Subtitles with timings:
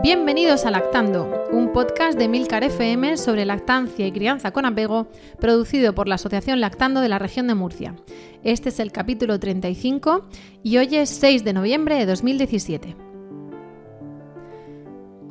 [0.00, 5.08] Bienvenidos a Lactando, un podcast de Milcar FM sobre lactancia y crianza con apego,
[5.40, 7.96] producido por la Asociación Lactando de la región de Murcia.
[8.44, 10.28] Este es el capítulo 35
[10.62, 12.94] y hoy es 6 de noviembre de 2017.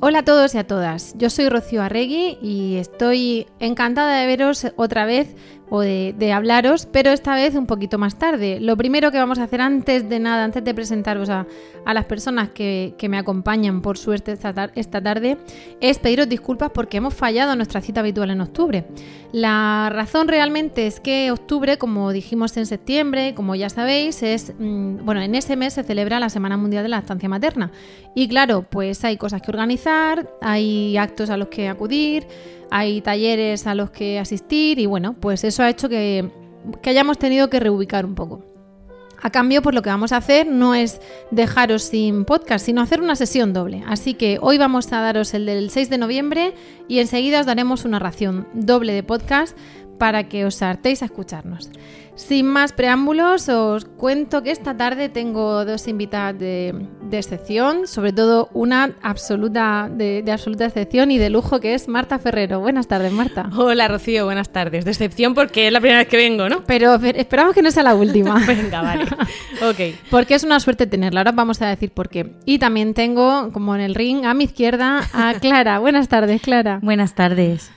[0.02, 4.68] Hola a todos y a todas, yo soy Rocío Arregui y estoy encantada de veros
[4.76, 5.34] otra vez
[5.70, 8.60] o de, hablaros, pero esta vez un poquito más tarde.
[8.60, 11.46] Lo primero que vamos a hacer antes de nada, antes de presentaros a,
[11.86, 15.38] las personas que, me acompañan por suerte esta, esta, tarde,
[15.80, 18.86] es pediros disculpas porque hemos fallado nuestra cita habitual en octubre.
[19.32, 25.06] La razón realmente es que octubre, como dijimos en septiembre, como ya sabéis, es, mm,
[25.06, 27.72] bueno, en ese mes se celebra la Semana Mundial de la Estancia Materna.
[28.16, 32.26] Y claro, pues hay cosas que organizar, hay actos a los que acudir,
[32.72, 36.30] hay talleres a los que asistir y bueno, pues eso ha hecho que,
[36.84, 38.44] hayamos tenido que reubicar un poco.
[39.20, 41.02] A cambio, pues lo que vamos a hacer no es
[41.32, 43.84] dejaros sin podcast, sino hacer una sesión doble.
[43.88, 46.54] Así que hoy vamos a daros el del 6 de noviembre
[46.88, 49.58] y enseguida os daremos una ración doble de podcast
[49.98, 51.72] para que os hartéis a escucharnos.
[52.18, 56.74] Sin más preámbulos, os cuento que esta tarde tengo dos invitadas de,
[57.12, 62.60] excepción, sobre todo una absoluta de, absoluta excepción y de lujo que es Marta Ferrero.
[62.60, 63.52] Buenas tardes, Marta.
[63.56, 64.84] Hola, Rocío, buenas tardes.
[64.84, 66.64] De excepción porque es la primera vez que vengo, ¿no?
[66.66, 68.44] Pero esperamos que no sea la última.
[68.48, 69.06] Venga, vale.
[69.62, 69.96] Ok.
[70.10, 71.20] Porque es una suerte tenerla.
[71.20, 72.32] Ahora vamos a decir por qué.
[72.46, 75.78] Y también tengo, como en el ring, a mi izquierda, a Clara.
[75.78, 76.80] buenas tardes, Clara.
[76.82, 77.77] Buenas tardes.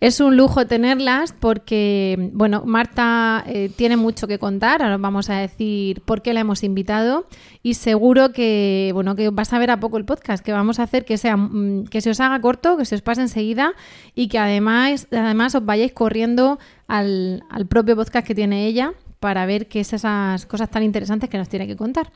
[0.00, 5.36] Es un lujo tenerlas porque, bueno, Marta eh, tiene mucho que contar, ahora vamos a
[5.36, 7.26] decir por qué la hemos invitado
[7.62, 10.84] y seguro que, bueno, que vas a ver a poco el podcast, que vamos a
[10.84, 13.74] hacer que, sea, mm, que se os haga corto, que se os pase enseguida
[14.14, 19.68] y que además, además os vayáis corriendo al, propio podcast que tiene ella para ver
[19.68, 22.10] qué es esas cosas tan interesantes que nos tiene que contar.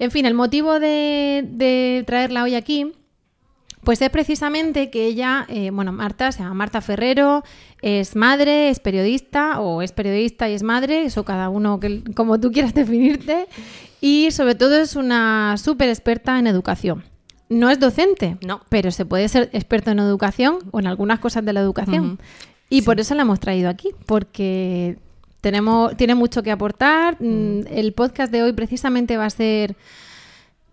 [0.00, 2.92] En fin, el motivo de, de traerla hoy aquí
[3.84, 7.42] pues es precisamente que ella, eh, bueno, Marta, se llama Marta Ferrero,
[7.80, 12.38] es madre, es periodista, o es periodista y es madre, eso cada uno que, como
[12.38, 13.48] tú quieras definirte,
[14.00, 17.04] y sobre todo es una súper experta en educación.
[17.48, 18.62] No es docente, no.
[18.68, 22.18] pero se puede ser experto en educación o en algunas cosas de la educación.
[22.70, 24.96] Y por eso la hemos traído aquí, porque
[25.42, 27.16] tenemos, tiene mucho que aportar.
[27.20, 29.76] Mm, el podcast de hoy precisamente va a ser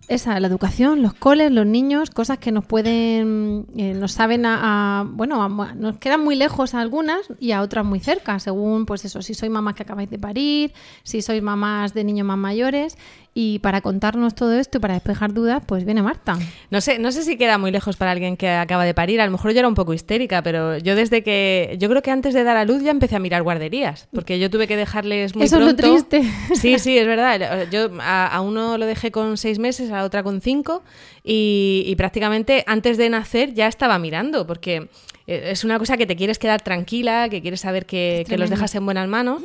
[0.09, 5.05] esa, la educación, los coles, los niños, cosas que nos pueden, eh, nos saben a,
[5.07, 9.21] bueno, nos quedan muy lejos a algunas y a otras muy cerca, según, pues eso,
[9.21, 12.97] si sois mamás que acabáis de parir, si sois mamás de niños más mayores
[13.33, 16.37] y para contarnos todo esto y para despejar dudas, pues viene Marta.
[16.71, 19.21] No sé, no sé si queda muy lejos para alguien que acaba de parir.
[19.21, 21.77] A lo mejor yo era un poco histérica, pero yo desde que.
[21.79, 24.07] Yo creo que antes de dar a luz ya empecé a mirar guarderías.
[24.11, 25.85] Porque yo tuve que dejarles muy Eso pronto.
[25.85, 26.31] es lo triste.
[26.55, 27.67] Sí, sí, es verdad.
[27.71, 30.83] Yo a, uno lo dejé con seis meses, a la otra con cinco.
[31.23, 34.47] Y, y prácticamente antes de nacer ya estaba mirando.
[34.47, 34.89] Porque
[35.29, 38.85] es una cosa que te quieres quedar tranquila, que quieres saber que, los dejas en
[38.85, 39.43] buenas manos.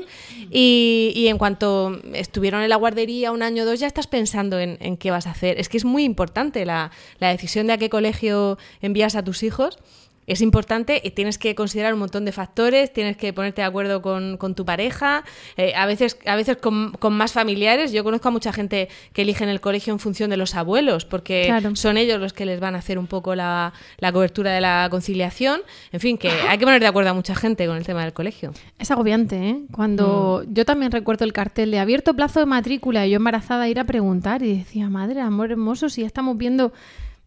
[0.50, 4.96] Y, en cuanto estuvieron en la guardería un año o dos, ya estás pensando en,
[4.96, 5.60] qué vas a hacer.
[5.60, 9.42] Es que es muy importante la, la decisión de a qué colegio envías a tus
[9.42, 9.78] hijos
[10.26, 14.02] es importante y tienes que considerar un montón de factores, tienes que ponerte de acuerdo
[14.02, 15.24] con, tu pareja,
[15.56, 17.92] eh, a veces, a veces con, más familiares.
[17.92, 21.52] Yo conozco a mucha gente que eligen el colegio en función de los abuelos, porque
[21.74, 23.72] son ellos los que les van a hacer un poco la,
[24.12, 25.60] cobertura de la conciliación.
[25.92, 28.12] En fin, que hay que poner de acuerdo a mucha gente con el tema del
[28.12, 28.52] colegio.
[28.78, 29.62] Es agobiante, ¿eh?
[29.72, 30.54] Cuando mm.
[30.54, 33.84] yo también recuerdo el cartel de abierto plazo de matrícula y yo embarazada ir a
[33.84, 36.72] preguntar y decía, madre, amor hermoso, si ya estamos viendo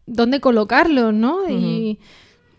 [0.06, 1.48] dónde colocarlo, ¿no?
[1.48, 1.98] Y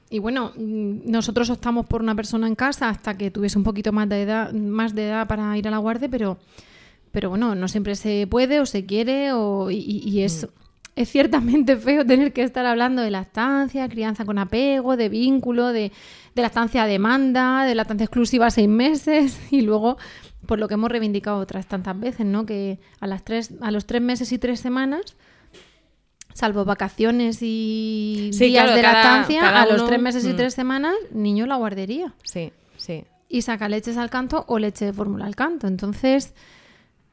[0.10, 3.92] y bueno, mm, nosotros optamos por una persona en casa hasta que tuviese un poquito
[3.92, 6.40] más de edad, más de edad para ir a la guardia, pero,
[7.12, 10.50] pero bueno, no siempre se puede o se quiere o, y, es, mm.
[10.96, 15.68] es ciertamente feo tener que estar hablando de la estancia, crianza con apego, de vínculo,
[15.68, 15.92] de,
[16.34, 19.98] de la estancia a demanda, de la estancia exclusiva a seis meses y luego
[20.48, 22.48] por lo que hemos reivindicado otras tantas veces, ¿no?
[22.48, 25.16] Que a las tres, a los tres meses y tres semanas
[26.40, 30.30] salvo vacaciones y Sí, días claro, de cada- lactancia, cada a los tres meses y
[30.30, 30.36] mm.
[30.38, 32.14] tres semanas, niño la guardería.
[32.24, 33.04] Sí, sí.
[33.28, 35.68] Y saca leches al canto o leche de fórmula al canto.
[35.68, 36.34] Entonces,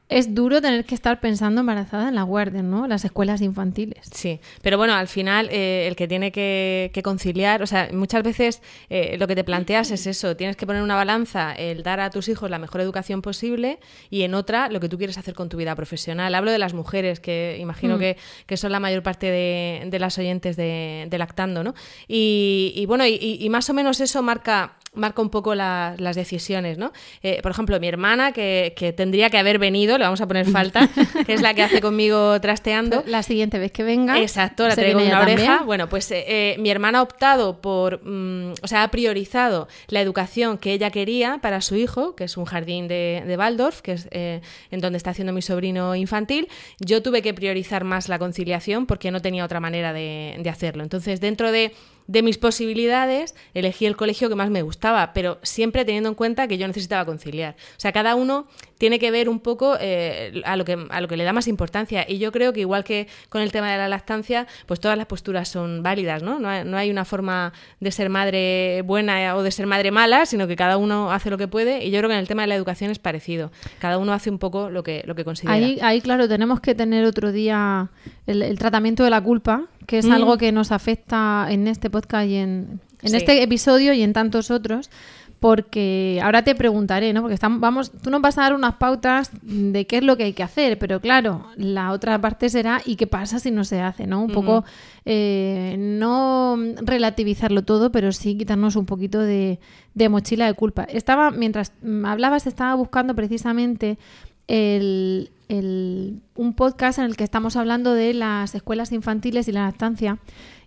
[0.09, 2.87] es duro tener que estar pensando embarazada en la guardia, ¿no?
[2.87, 4.07] Las escuelas infantiles.
[4.13, 8.23] Sí, pero bueno, al final eh, el que tiene que, que conciliar, o sea, muchas
[8.23, 11.99] veces eh, lo que te planteas es eso, tienes que poner una balanza el dar
[11.99, 15.33] a tus hijos la mejor educación posible y en otra lo que tú quieres hacer
[15.33, 16.33] con tu vida profesional.
[16.35, 17.99] Hablo de las mujeres, que imagino Mm.
[17.99, 21.73] que, que son la mayor parte de, de las oyentes de, de Lactando, ¿no?
[22.07, 26.15] Y, y bueno, y, y más o menos eso marca marca un poco la- las
[26.15, 26.91] decisiones, ¿no?
[27.23, 30.45] Eh, por ejemplo, mi hermana, que, que tendría que haber venido, le vamos a poner
[30.47, 30.89] falta,
[31.25, 34.19] que es la que hace conmigo trasteando, La siguiente vez que venga.
[34.19, 35.45] Exacto, la traigo en una oreja.
[35.45, 35.65] también.
[35.65, 40.01] Bueno, pues eh, eh, mi hermana ha optado por, mm, o sea, ha priorizado la
[40.01, 43.93] educación que ella quería para su hijo, que es un jardín de, de Waldorf, que
[43.93, 46.47] es en donde está haciendo mi sobrino infantil.
[46.79, 50.83] Yo tuve que priorizar más la conciliación porque no tenía otra manera de, de hacerlo.
[50.83, 51.71] Entonces, dentro de
[52.07, 56.47] de mis posibilidades, elegí el colegio que más me gustaba, pero siempre teniendo en cuenta
[56.47, 57.55] que yo necesitaba conciliar.
[57.77, 61.07] O sea, cada uno tiene que ver un poco eh, a, lo que, a lo
[61.07, 62.05] que le da más importancia.
[62.07, 65.07] Y yo creo que igual que con el tema de la lactancia, pues todas las
[65.07, 66.39] posturas son válidas, ¿no?
[66.39, 70.25] No hay, no hay una forma de ser madre buena o de ser madre mala,
[70.25, 71.83] sino que cada uno hace lo que puede.
[71.85, 73.51] Y yo creo que en el tema de la educación es parecido.
[73.79, 75.55] Cada uno hace un poco lo que, lo que considera.
[75.55, 77.89] Ahí, ahí, claro, tenemos que tener otro día
[78.27, 80.11] el, el tratamiento de la culpa, que es Mm.
[80.11, 83.17] algo que nos afecta en este podcast y en, en Sí.
[83.17, 84.91] este episodio y en tantos otros.
[85.39, 87.21] Porque ahora te preguntaré, ¿no?
[87.21, 90.23] Porque estamos, vamos, tú nos vas a dar unas pautas de qué es lo que
[90.23, 93.79] hay que hacer, pero claro, la otra parte será ¿y qué pasa si no se
[93.79, 94.07] hace?
[94.07, 94.23] ¿no?
[94.23, 94.65] Un poco
[95.05, 99.59] eh, no relativizarlo todo, pero sí quitarnos un poquito de,
[99.93, 100.85] de mochila de culpa.
[100.85, 103.99] Estaba, mientras mm, hablabas, estaba buscando precisamente
[104.47, 109.63] el, el- un podcast en el que estamos hablando de las escuelas infantiles y la
[109.65, 110.19] lactancia.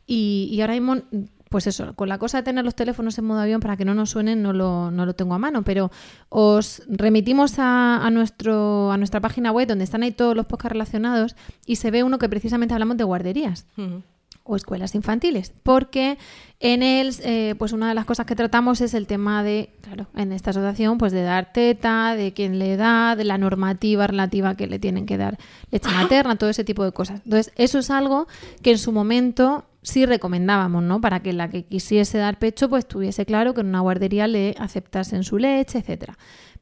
[0.07, 0.97] Y, y ahora mismo,
[1.49, 3.95] pues eso, con la cosa de tener los teléfonos en modo avión para que no
[3.95, 5.63] nos suenen, no lo, no lo tengo a mano.
[5.63, 5.91] Pero
[6.29, 10.73] os remitimos a, a nuestro, a nuestra página web donde están ahí todos los podcasts
[10.73, 11.37] relacionados
[11.67, 13.67] y se ve uno que precisamente hablamos de guarderías.
[14.51, 16.19] O escuelas infantiles, porque
[16.59, 20.09] en él, eh, pues una de las cosas que tratamos es el tema de, claro,
[20.15, 24.57] en esta asociación, pues de dar teta, de quién le da, de la normativa relativa
[24.57, 25.39] que le tienen que dar
[25.71, 27.23] leche materna, todo ese tipo de cosas.
[27.25, 28.27] Entonces, eso es algo
[28.63, 31.01] que en su momento sí recomendábamos, ¿no?
[31.01, 34.55] Para que la que quisiese dar pecho, pues tuviese claro que en una guardería le
[34.59, 36.19] aceptasen su leche, etcétera.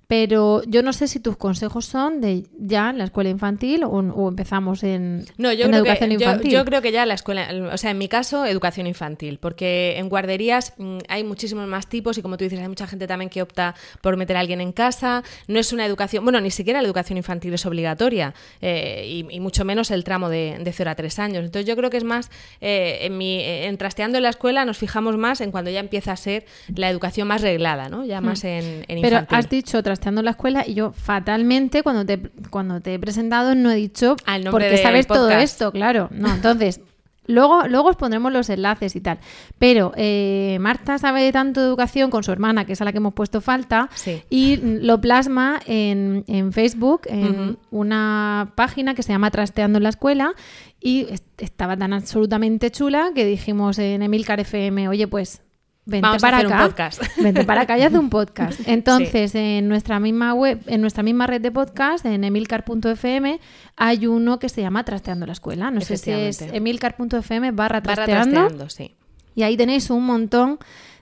[0.08, 3.90] Pero yo no sé si tus consejos son de ya en la escuela infantil o,
[3.90, 6.50] o empezamos en, No, yo en creo, educación que, infantil.
[6.50, 10.08] yo creo que ya la escuela, o sea, en mi caso, educación infantil, porque en
[10.08, 13.42] guarderías mm, hay muchísimos más tipos y como tú dices, hay mucha gente también que
[13.42, 15.22] opta por meter a alguien en casa.
[15.46, 18.32] No es una educación, bueno, ni siquiera la educación infantil es obligatoria
[18.62, 21.44] eh, y, y mucho menos el tramo de, de 0 a 3 años.
[21.44, 22.30] Entonces yo creo que es más,
[22.62, 26.12] eh, en, mi, en trasteando en la escuela nos fijamos más en cuando ya empieza
[26.12, 28.06] a ser la educación más reglada, ¿no?
[28.06, 29.02] Ya más en, en Hmm.
[29.02, 32.18] Pero has dicho trasteando en la escuela y yo fatalmente cuando te,
[32.50, 36.08] cuando te he presentado no he dicho nombre porque sabes todo esto, claro.
[36.12, 36.80] No, entonces,
[37.26, 39.18] luego, luego os pondremos los enlaces y tal.
[39.58, 42.92] Pero eh, Marta sabe de tanto de educación con su hermana, que es a la
[42.92, 44.22] que hemos puesto falta, Sí.
[44.30, 49.88] y lo plasma en, en Facebook, en una página que se llama Trasteando en la
[49.90, 50.32] Escuela.
[50.80, 55.42] Y est- estaba tan absolutamente chula que dijimos en Emilcar FM, oye, pues
[55.88, 56.66] vente Vamos a para hacer un acá.
[56.66, 57.02] podcast.
[57.22, 58.60] Vente para acá y haz un podcast.
[58.66, 63.40] Entonces, en nuestra misma web, en nuestra misma red de podcast, en emilcar.fm,
[63.76, 65.70] hay uno que se llama Trasteando la Escuela.
[65.70, 68.34] No sé si es emilcar.fm barra Barra trasteando.
[68.34, 68.94] trasteando, sí.
[69.34, 70.58] Y ahí tenéis un montón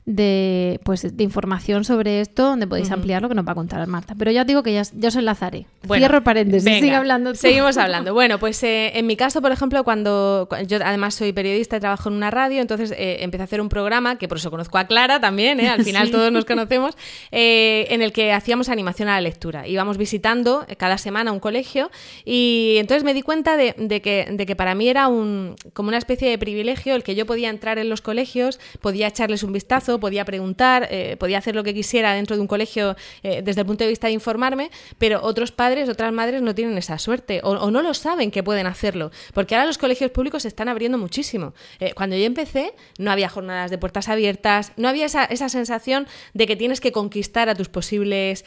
[0.06, 3.84] de, pues, de información sobre esto donde podéis ampliar lo que nos va a contar
[3.88, 4.14] Marta.
[4.16, 5.66] Pero ya os digo que ya, ya os enlazaré.
[5.82, 7.38] Bueno, Cierro paréntesis, venga, sigue hablando tú.
[7.38, 8.14] Seguimos hablando.
[8.16, 11.80] Bueno, pues eh, en mi caso, por ejemplo, cuando cu- yo además soy periodista y
[11.80, 14.78] trabajo en una radio, entonces eh, empecé a hacer un programa, que por eso conozco
[14.78, 15.68] a Clara también, ¿eh?
[15.68, 16.12] al final Sí.
[16.12, 16.96] todos nos conocemos,
[17.32, 19.66] eh, en el que hacíamos animación a la lectura.
[19.66, 21.90] Íbamos visitando eh, cada semana un colegio
[22.24, 25.88] y entonces me di cuenta de, de que, de que para mí era un, como
[25.88, 29.52] una especie de privilegio el que yo podía entrar en los colegios, podía echarles un
[29.52, 33.60] vistazo, podía preguntar, eh, podía hacer lo que quisiera dentro de un colegio eh, desde
[33.62, 37.40] el punto de vista de informarme, pero otros padres, otras madres no tienen esa suerte
[37.42, 40.68] o, o no lo saben que pueden hacerlo, porque ahora los colegios públicos se están
[40.68, 41.54] abriendo muchísimo.
[41.80, 46.06] Eh, cuando yo empecé no había jornadas de puertas abiertas, no había esa, esa sensación
[46.34, 48.44] de que tienes que conquistar a tus posibles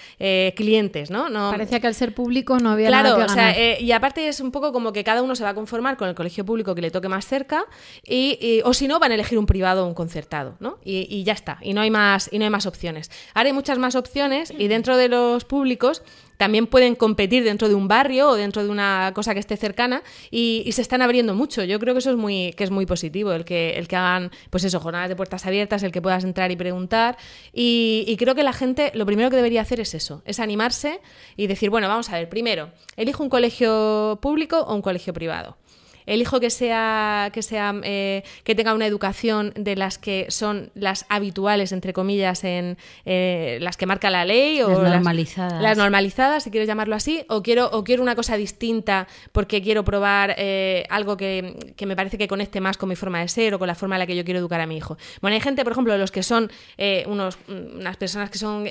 [0.56, 1.30] clientes, ¿no?
[1.30, 4.28] no Parecía que al ser público no había Claro, nada que o sea, y aparte
[4.28, 6.76] es un poco como que cada uno se va a conformar con el colegio público
[6.76, 7.66] que le toque más cerca,
[8.06, 10.78] y, y- o si no, van a elegir un privado o un concertado, ¿no?
[10.84, 13.12] Y, y ya y no hay más, y no hay más opciones.
[13.34, 16.04] Ahora hay muchas más opciones y dentro de los públicos
[16.38, 20.04] también pueden competir dentro de un barrio o dentro de una cosa que esté cercana
[20.32, 21.66] y, se están abriendo mucho.
[21.66, 24.32] Yo creo que eso es muy, que es muy positivo, el que, el que hagan,
[24.50, 27.18] pues eso, jornadas de puertas abiertas, el que puedas entrar y preguntar.
[27.52, 31.02] Y, y creo que la gente lo primero que debería hacer es eso, es animarse
[31.36, 35.58] y decir, bueno, vamos a ver, primero, elijo un colegio público o un colegio privado
[36.06, 41.06] elijo que sea que sea eh, que tenga una educación de las que son las
[41.10, 45.62] habituales entre comillas en eh, las que marca la ley o las normalizadas.
[45.62, 49.84] las, normalizadas si quieres llamarlo así o quiero o quiero una cosa distinta porque quiero
[49.84, 53.54] probar eh, algo que, que, me parece que conecte más con mi forma de ser
[53.54, 54.98] o con la forma en la que yo quiero educar a mi hijo.
[55.22, 56.52] Bueno hay gente por ejemplo los que son
[57.08, 58.68] unos unas personas que son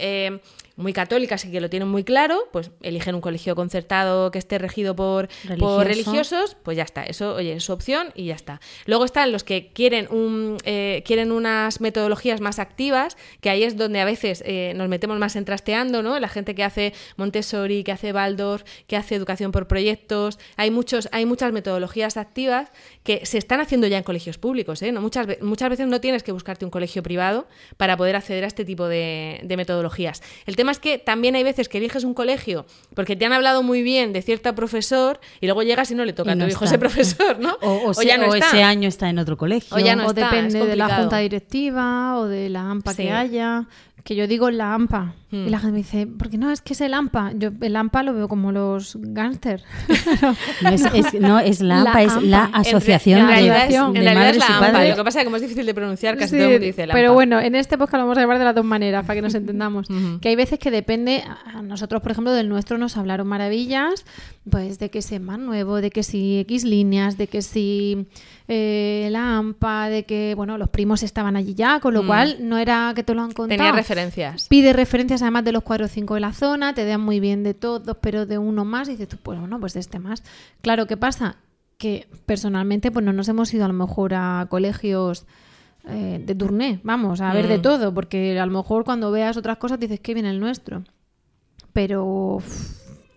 [0.78, 4.58] muy católicas y que lo tienen muy claro, pues eligen un colegio concertado que esté
[4.58, 8.60] regido por, por religiosos, pues ya está, eso, oye, es su opción y ya está.
[8.86, 13.76] Luego están los que quieren, un, eh, quieren unas metodologías más activas, que ahí es
[13.76, 16.18] donde a veces eh, nos metemos más en trasteando, ¿no?
[16.20, 21.08] La gente que hace Montessori, que hace Waldorf, que hace educación por proyectos, hay, muchos,
[21.10, 22.70] hay muchas metodologías activas
[23.02, 24.92] que se están haciendo ya en colegios públicos, ¿eh?
[24.92, 25.00] ¿No?
[25.00, 28.64] Muchas, muchas veces no tienes que buscarte un colegio privado para poder acceder a este
[28.64, 30.22] tipo de, de metodologías.
[30.46, 33.62] El tema es que también hay veces que eliges un colegio porque te han hablado
[33.62, 36.64] muy bien de cierto profesor y luego llegas y no le toca a tu hijo
[36.64, 37.56] ese profesor, ¿no?
[37.68, 39.76] O, ya no ese año está en otro colegio.
[39.76, 43.66] O, ya no depende de la junta directiva o de la AMPA que haya
[44.04, 45.14] que yo digo la AMPA.
[45.30, 45.60] Y la hmm.
[45.60, 46.50] gente me dice, ¿por qué no?
[46.50, 47.32] Es que es el AMPA.
[47.36, 49.62] Yo el AMPA lo veo como los gángsters.
[50.62, 54.38] no, es, no, es la AMPA, es la Asociación en realidad, de, en realidad es
[54.38, 54.84] la AMPA.
[54.84, 56.86] Lo que pasa es que como es difícil de pronunciar, casi todo el mundo dice
[56.86, 59.16] la Pero bueno, en este podcast lo vamos a llamar de las dos maneras para
[59.16, 59.88] que nos entendamos.
[60.22, 64.06] Que hay veces que depende, a nosotros por ejemplo del nuestro nos hablaron maravillas,
[64.50, 68.06] pues de que es más nuevo, de que si X líneas, de que si
[68.50, 72.06] eh, la AMPA, de que, bueno, los primos estaban allí ya, con lo mm.
[72.06, 73.58] cual no era que te lo han contado.
[73.58, 74.48] Tenía referencias.
[74.48, 77.42] Pide referencias además de los cuatro o cinco de la zona, te dan muy bien
[77.42, 80.22] de todos, pero de uno más, y dices tú, pues bueno, pues de este más.
[80.62, 81.36] Claro, ¿qué pasa?
[81.76, 85.26] Que personalmente, pues no nos hemos ido a lo mejor a colegios
[85.88, 87.62] eh, de turné, vamos, a ver de mm.
[87.62, 90.84] todo, porque a lo mejor cuando veas otras cosas dices que viene el nuestro.
[91.72, 92.38] Pero,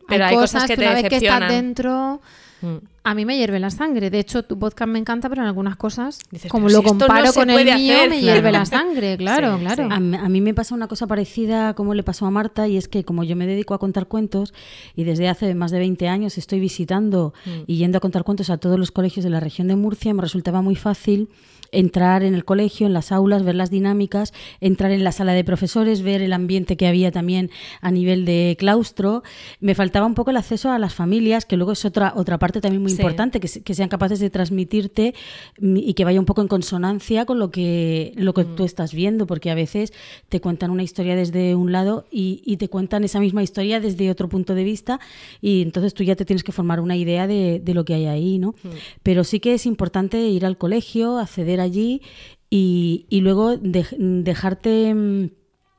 [0.07, 2.21] pero hay, cosas, que, te una vez que estás dentro
[2.61, 2.77] Mm.
[3.03, 4.11] A mí me hierve la sangre.
[4.11, 7.65] De hecho, tu podcast me encanta, pero en algunas cosas, como lo comparo con el
[7.65, 9.17] mío, me hierve la sangre.
[9.17, 9.87] Claro, claro.
[9.91, 13.03] A, mí me pasa una cosa parecida como le pasó a Marta, y es que
[13.03, 14.53] como yo me dedico a contar cuentos,
[14.95, 17.49] y desde hace más de 20 años estoy visitando mm.
[17.65, 20.21] y yendo a contar cuentos a todos los colegios de la región de Murcia, me
[20.21, 21.29] resultaba muy fácil
[21.71, 25.43] entrar en el colegio, en las aulas, ver las dinámicas, entrar en la sala de
[25.43, 27.49] profesores, ver el ambiente que había también
[27.81, 29.23] a nivel de claustro.
[29.59, 32.61] Me faltaba un poco el acceso a las familias, que luego es otra, otra parte
[32.61, 35.13] también muy importante, que, sean capaces de transmitirte
[35.59, 38.65] y que vaya un poco en consonancia con lo que, lo que tú mm.
[38.65, 39.93] estás viendo, porque a veces
[40.29, 44.29] te cuentan una historia desde un lado y, te cuentan esa misma historia desde otro
[44.29, 44.99] punto de vista
[45.41, 48.05] y entonces tú ya te tienes que formar una idea de, de lo que hay
[48.05, 48.49] ahí, ¿no?
[48.63, 48.69] Mm.
[49.01, 52.01] Pero sí que es importante ir al colegio, acceder allí
[52.49, 55.29] y, y luego dejarte mm,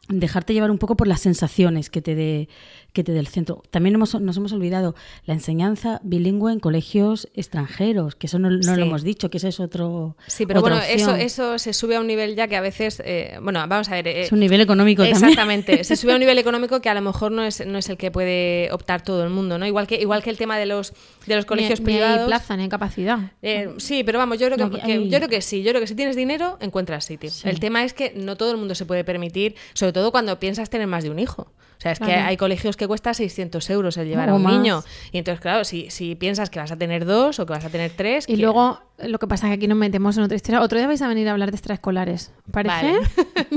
[0.09, 2.49] dejarte llevar un poco por las sensaciones que te dé
[2.93, 3.63] que te dé el centro.
[3.71, 4.95] También hemos, nos hemos olvidado
[5.25, 9.61] la enseñanza bilingüe en colegios extranjeros, que eso no, lo hemos dicho, que ese es
[9.61, 10.17] otro.
[10.27, 13.03] Sí, pero bueno, eso, eso se sube a un nivel ya que a veces.
[13.05, 14.09] Eh, bueno, vamos a ver.
[14.09, 15.85] Eh, es un nivel económico Exactamente.
[15.85, 17.97] se sube a un nivel económico que a lo mejor no es, no es el
[17.97, 19.67] que puede optar todo el mundo, ¿no?
[19.67, 20.93] Igual que, igual que el tema de los,
[21.27, 22.17] de los colegios privados.
[22.17, 23.19] Ni hay plaza, ni hay capacidad.
[23.41, 25.63] Eh, sí, pero vamos, yo creo que, yo creo que sí.
[25.63, 27.31] Yo creo que si tienes dinero, encuentras sitio.
[27.45, 30.69] El tema es que no todo el mundo se puede permitir, sobre todo cuando piensas
[30.71, 31.53] tener más de un hijo.
[31.79, 34.83] O sea, es que hay colegios que cuesta 600 euros el llevar a un niño.
[35.11, 37.71] Y entonces, claro, si, si piensas que vas a tener dos o que vas a
[37.71, 38.29] tener tres...
[38.29, 40.61] Y luego, lo que pasa es que aquí nos metemos en otra historia.
[40.61, 42.99] Otro día vais a venir a hablar de extraescolares, ¿parece?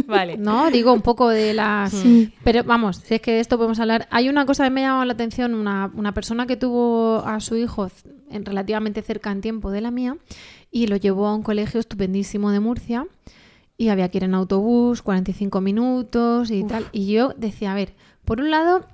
[0.05, 0.37] Vale.
[0.37, 1.91] no, digo un poco de las...
[1.91, 2.33] Sí.
[2.43, 4.07] Pero vamos, si es que de esto podemos hablar...
[4.11, 7.39] Hay una cosa que me ha llamado la atención, una, una persona que tuvo a
[7.39, 7.89] su hijo
[8.29, 10.17] en relativamente cerca en tiempo de la mía
[10.71, 13.07] y lo llevó a un colegio estupendísimo de Murcia
[13.77, 16.87] y había que ir en autobús, 45 minutos y tal.
[16.91, 18.85] Y yo decía, a ver, por un lado,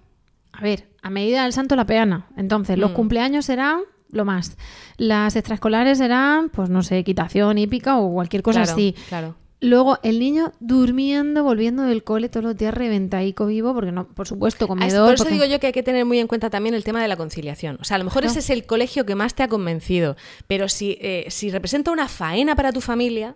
[0.54, 2.28] a ver, a medida del santo la peana.
[2.38, 2.94] Entonces, los mm.
[2.96, 3.82] cumpleaños serán
[4.12, 4.58] lo más.
[4.98, 8.96] Las extraescolares serán, pues no sé, equitación hípica o cualquier cosa así.
[9.10, 9.36] Claro.
[9.64, 14.28] Luego el niño durmiendo, volviendo del cole todos los días reventaico vivo, porque no, por
[14.28, 15.06] supuesto, comedor.
[15.06, 17.08] Por eso digo yo que hay que tener muy en cuenta también el tema de
[17.08, 17.78] la conciliación.
[17.80, 20.16] O sea, a lo mejor ese es el colegio que más te ha convencido,
[20.48, 23.36] pero si, eh, si representa una faena para tu familia,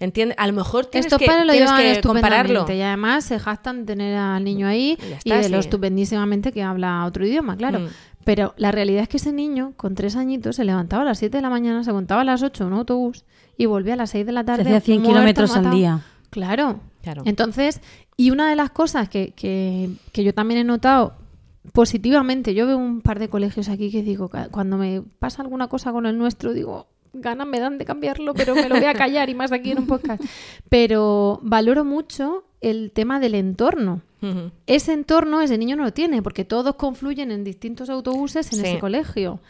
[0.00, 0.36] ¿Entiendes?
[0.38, 2.66] A lo mejor tienes Estos que, padres lo tienes llevan que compararlo.
[2.68, 7.04] Y además se jactan de tener al niño ahí y, de lo estupendísimamente que habla
[7.04, 7.80] otro idioma, claro.
[7.80, 7.88] Mm.
[8.24, 11.36] Pero la realidad es que ese niño, con tres añitos, se levantaba a las 7
[11.36, 13.24] de la mañana, se montaba a las 8 en un autobús
[13.58, 14.64] y volvía a las 6 de la tarde.
[14.64, 16.00] Se hacía 100 kilómetros al día.
[16.30, 16.80] Claro.
[17.02, 17.22] Claro.
[17.26, 17.82] Entonces,
[18.16, 21.16] y una de las cosas que, que, que yo también he notado
[21.72, 25.92] positivamente, yo veo un par de colegios aquí que digo, cuando me pasa alguna cosa
[25.92, 29.30] con el nuestro, digo, ganas me dan de cambiarlo, pero me lo voy a callar
[29.30, 30.22] y más aquí en un podcast.
[30.68, 34.02] Pero valoro mucho el tema del entorno.
[34.66, 38.66] Ese entorno ese niño no lo tiene, porque todos confluyen en distintos autobuses en Sí.
[38.66, 39.40] ese colegio.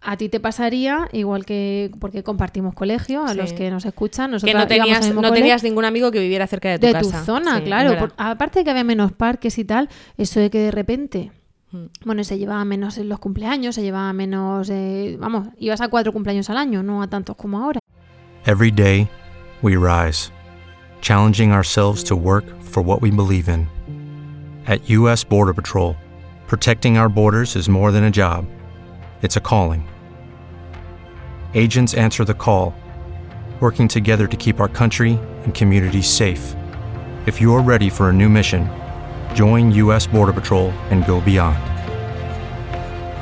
[0.00, 3.36] A ti te pasaría igual que porque compartimos colegio, a Sí.
[3.38, 6.68] los que nos escuchan, Que nosotros no tenías, no tenías ningún amigo que viviera cerca
[6.68, 7.20] de tu de casa.
[7.20, 7.98] tu zona, Sí, claro.
[7.98, 11.32] Por- aparte de que había menos parques y tal, eso de que de repente,
[11.70, 11.86] Mm.
[12.04, 16.12] bueno, se llevaba menos en los cumpleaños, se llevaba menos, eh, vamos, ibas a cuatro
[16.12, 17.80] cumpleaños al año, no a tantos como ahora.
[18.46, 19.08] Every day,
[19.62, 20.30] we rise,
[21.02, 23.68] challenging ourselves to work for what we believe in.
[24.66, 25.24] At U.S.
[25.24, 25.96] Border Patrol,
[26.46, 28.46] protecting our borders is more than a job,
[29.22, 29.86] it's a calling.
[31.54, 32.74] Agents answer the call,
[33.60, 36.54] working together to keep our country and communities safe.
[37.26, 38.68] If you are ready for a new mission,
[39.34, 40.06] join U.S.
[40.06, 41.58] Border Patrol and go beyond.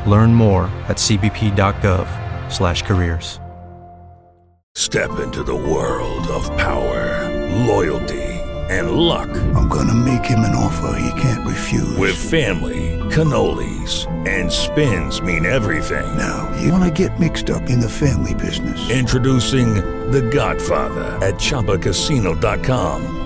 [0.09, 3.41] Learn more at cbp.gov/careers.
[4.77, 7.25] Step into the world of power,
[7.65, 8.23] loyalty,
[8.69, 9.31] and luck.
[9.55, 11.97] I'm gonna make him an offer he can't refuse.
[11.97, 16.05] With family, cannolis, and spins mean everything.
[16.19, 18.91] now, you wanna get mixed up in the family business.
[18.91, 19.77] Introducing
[20.11, 23.26] The Godfather at ChumbaCasino.com.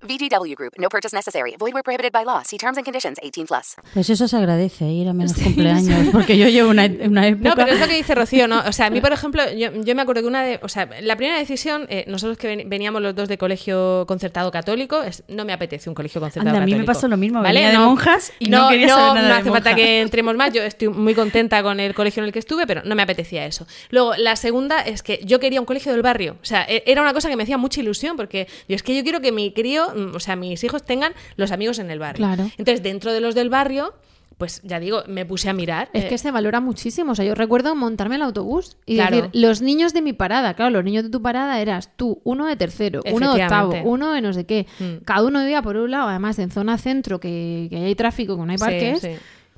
[0.17, 0.73] VGW Group.
[0.77, 1.55] No purchase necessary.
[1.59, 2.41] Void where prohibited by law.
[2.43, 3.17] See terms and conditions.
[3.21, 3.75] 18 plus.
[3.93, 7.49] Pues eso se agradece, ir a menos cumpleaños, porque yo llevo una, una época...
[7.49, 8.61] No, pero es lo que dice Rocío, ¿no?
[8.67, 10.59] O sea, a mí, por ejemplo, yo, yo me acuerdo que una de.
[10.63, 14.51] O sea, la primera decisión, eh, nosotros que ven- veníamos los dos de colegio concertado
[14.51, 16.93] católico, es, no me apetece un colegio concertado Anda, a mí me católico.
[16.93, 19.69] pasó lo mismo, venía de monjas y no quería saber nada no de hace falta
[19.71, 19.75] monjas.
[19.75, 22.81] que entremos más, yo estoy muy contenta con el colegio en el que estuve, pero
[22.83, 23.65] no me apetecía eso.
[23.89, 26.37] Luego, la segunda es que yo quería un colegio del barrio.
[26.41, 28.95] O sea, e- era una cosa que me hacía mucha ilusión, porque yo es que
[28.95, 32.25] yo quiero que mi crío, o sea, mis hijos tengan los amigos en el barrio.
[32.25, 32.43] Claro.
[32.57, 33.93] Entonces, dentro de los del barrio.
[34.37, 35.89] Pues ya digo, me puse a mirar.
[35.93, 37.11] Es eh, que se valora muchísimo.
[37.11, 39.15] O sea, yo recuerdo montarme el autobús y Claro.
[39.17, 42.47] decir, los niños de mi parada, claro, los niños de tu parada eras tú, uno
[42.47, 44.65] de tercero, uno de octavo, uno de no sé qué.
[44.79, 45.03] Mm.
[45.05, 48.43] Cada uno vivía por un lado, además en zona centro, que, que hay tráfico, que
[48.43, 48.99] no hay Sí, parques.
[49.01, 49.09] sí.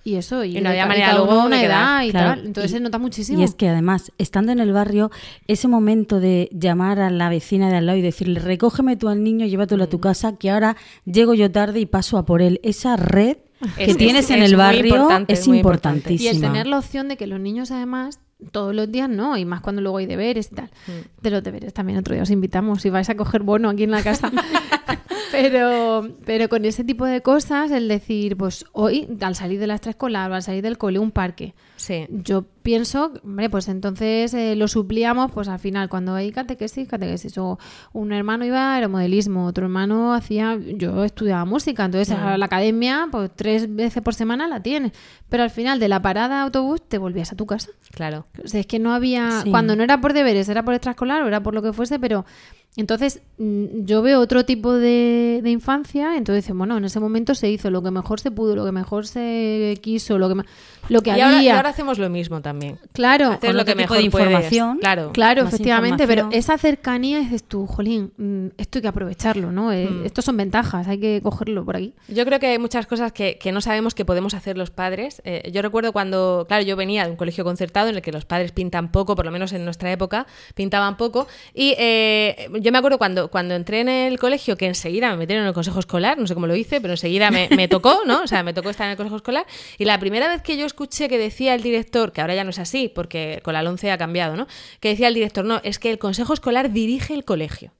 [0.06, 2.46] Y eso, y, Y no había manera luego una edad y Claro, tal.
[2.48, 3.39] Entonces y- se nota muchísimo.
[3.39, 5.12] Y es que además, estando en el barrio,
[5.48, 9.24] ese momento de llamar a la vecina de al lado y decirle, recógeme tú al
[9.24, 9.89] niño, llévatelo a Mm.
[9.89, 12.60] tu casa, que ahora llego yo tarde y paso a por él.
[12.63, 13.38] Esa red
[13.78, 16.10] que Es- tienes es- en el barrio importante, es importante.
[16.12, 16.32] Y importantísima.
[16.48, 18.20] el tener la opción de que los niños, además,
[18.52, 20.70] todos los días no, y más cuando luego hay deberes y tal.
[20.88, 21.22] Mm.
[21.22, 23.92] De los deberes también otro día os invitamos si vais a coger bono aquí en
[23.92, 24.32] la casa.
[25.32, 29.76] pero, pero con ese tipo de cosas, el decir, pues hoy, al salir de la
[29.76, 31.54] extraescolar o al salir del cole, un parque.
[31.76, 32.06] Sí.
[32.10, 37.38] Yo pienso, hombre, pues entonces eh, lo suplíamos, pues al final, cuando hay catequesis, catequesis.
[37.38, 37.60] O
[37.91, 43.08] un hermano iba a aeromodelismo, otro hermano hacía, yo estudiaba música, entonces a la academia,
[43.12, 44.93] pues tres veces por semana la tienes.
[45.30, 47.69] Pero al final de la parada de autobús te volvías a tu casa.
[47.91, 48.26] Claro.
[48.43, 49.49] O sea, es que no había, Sí.
[49.52, 52.26] cuando no era por deberes, era por extraescolar o era por lo que fuese, pero
[52.76, 57.50] entonces mm, yo veo otro tipo de, de infancia, entonces bueno, en ese momento se
[57.50, 60.42] hizo lo que mejor se pudo, lo que mejor se quiso, lo que,
[60.90, 61.56] lo que Y ahora, y había.
[61.58, 62.80] ahora hacemos lo mismo también.
[62.92, 64.26] Claro, Hacer con lo que tipo mejor de puedes.
[64.28, 64.78] información.
[64.80, 65.12] Claro.
[65.14, 69.72] Claro, efectivamente, pero esa cercanía dices tú, jolín, mm, esto hay que aprovecharlo, ¿no?
[69.72, 70.06] Eh, Mm.
[70.06, 71.94] Estos son ventajas, hay que cogerlo por aquí.
[72.08, 75.22] Yo creo que hay muchas cosas que, que no sabemos que podemos hacer los padres.
[75.26, 78.26] Eh, yo recuerdo cuando, claro, yo venía de un colegio concertado en el que los
[78.26, 81.28] padres pintan poco, por lo menos en nuestra época, pintaban poco.
[81.54, 85.43] Y eh, yo me acuerdo cuando, cuando entré en el colegio que enseguida me metieron
[85.43, 88.21] en el consejo escolar, no sé cómo lo hice, pero enseguida me, me tocó, ¿no?
[88.23, 89.45] O sea, me tocó estar en el consejo escolar.
[89.78, 92.52] Y la primera vez que yo escuché que decía el director, que ahora ya no
[92.52, 94.47] es así, porque con la 11 ha cambiado, ¿no?
[94.80, 97.71] Que decía el director, no, es que el consejo escolar dirige el colegio.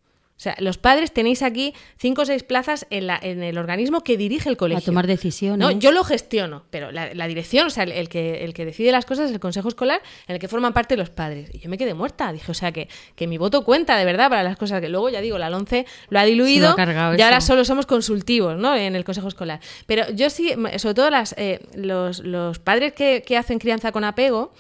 [0.44, 4.04] O sea, los padres tenéis aquí cinco o seis plazas en, la, en el organismo
[4.04, 4.80] que dirige el colegio.
[4.80, 5.58] A tomar decisiones.
[5.58, 8.66] No, yo lo gestiono, pero la, la dirección, o sea, el, el que, el que
[8.66, 11.50] decide las cosas es el consejo escolar en el que forman parte los padres.
[11.54, 12.34] Y yo me quedé muerta.
[12.34, 15.08] Dije, o sea, que, que mi voto cuenta de verdad para las cosas que luego,
[15.08, 17.48] ya digo, la 11 lo ha diluido lo ha cargado y ahora eso.
[17.48, 18.76] solo somos consultivos, ¿no?
[18.76, 19.62] En el consejo escolar.
[19.86, 24.04] Pero yo sí, sobre todo las, eh, los, los padres que, que hacen crianza con
[24.04, 24.52] apego,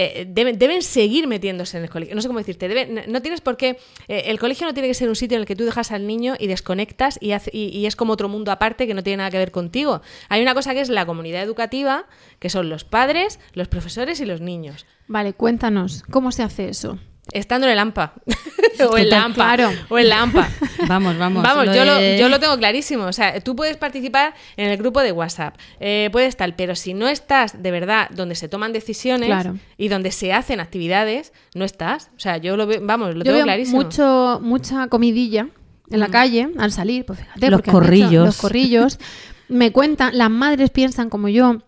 [0.00, 2.14] eh, deben, deben seguir metiéndose en el colegio.
[2.14, 2.68] No sé cómo decirte.
[2.68, 3.78] debe- no- tienes por qué.
[4.08, 6.06] eh, el colegio no tiene que ser un sitio en el que tú dejas al
[6.06, 9.50] niño y desconectas y es como otro mundo aparte que no tiene nada que ver
[9.50, 10.00] contigo.
[10.28, 12.06] Hay una cosa que es la comunidad educativa,
[12.38, 14.86] que son los padres, los profesores y los niños.
[15.08, 16.98] Vale, cuéntanos, ¿cómo se hace eso?
[17.32, 18.12] Estando en el AMPA.
[18.90, 19.34] o en la AMPA.
[19.34, 19.70] claro.
[19.88, 20.48] O en la AMPA.
[20.88, 21.42] Vamos, vamos.
[21.42, 23.04] Vamos, lo yo, lo, yo lo tengo clarísimo.
[23.04, 26.94] O sea, tú puedes participar en el grupo de WhatsApp, eh, puedes tal, pero si
[26.94, 29.58] no estás de verdad donde se toman decisiones Claro.
[29.76, 32.10] y donde se hacen actividades, no estás.
[32.16, 33.82] O sea, yo lo veo, vamos, lo Yo tengo veo clarísimo.
[33.82, 35.48] mucho, mucha comidilla
[35.90, 38.26] en la calle al salir, pues fíjate, Los hecho corrillos.
[38.26, 38.98] los corrillos.
[39.48, 41.62] Me cuentan, las madres piensan como yo,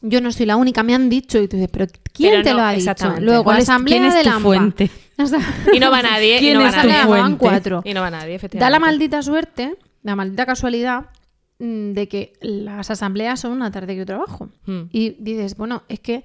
[0.00, 2.50] yo no soy la única, me han dicho, y tú dices, pero ¿quién Pero te
[2.50, 2.94] no, lo ha dicho?
[3.20, 4.90] Luego, ¿Cuál la asamblea quién es de la fuente?
[5.20, 5.38] O sea,
[5.70, 6.92] Y no va nadie, y ¿Quién no va es tu nadie.
[6.92, 7.38] Asamblea, van fuente?
[7.38, 7.82] cuatro.
[7.84, 8.64] Y no va nadie, efectivamente.
[8.64, 11.10] Da la maldita suerte, la maldita casualidad
[11.58, 14.48] mm, de que las asambleas son una tarde que yo trabajo.
[14.64, 14.84] Hmm.
[14.90, 16.24] Y dices, bueno, es que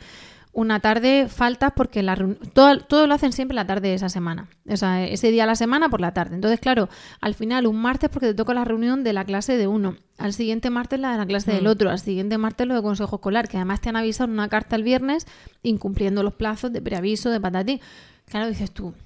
[0.55, 2.15] una tarde falta porque la
[2.53, 4.47] todo, todo lo hacen siempre la tarde de esa semana.
[4.69, 6.35] O sea, ese día a la semana por la tarde.
[6.35, 6.87] Entonces, claro,
[7.19, 9.97] al final un martes porque te toca la reunión de la clase de uno.
[10.17, 11.89] Al siguiente martes la de la clase del otro.
[11.91, 14.77] Al siguiente martes lo de consejo escolar, que además te han avisado en una carta
[14.77, 15.27] el viernes
[15.61, 17.81] incumpliendo los plazos de preaviso, de patatín.
[18.25, 19.04] Claro, dices tú, "Ah,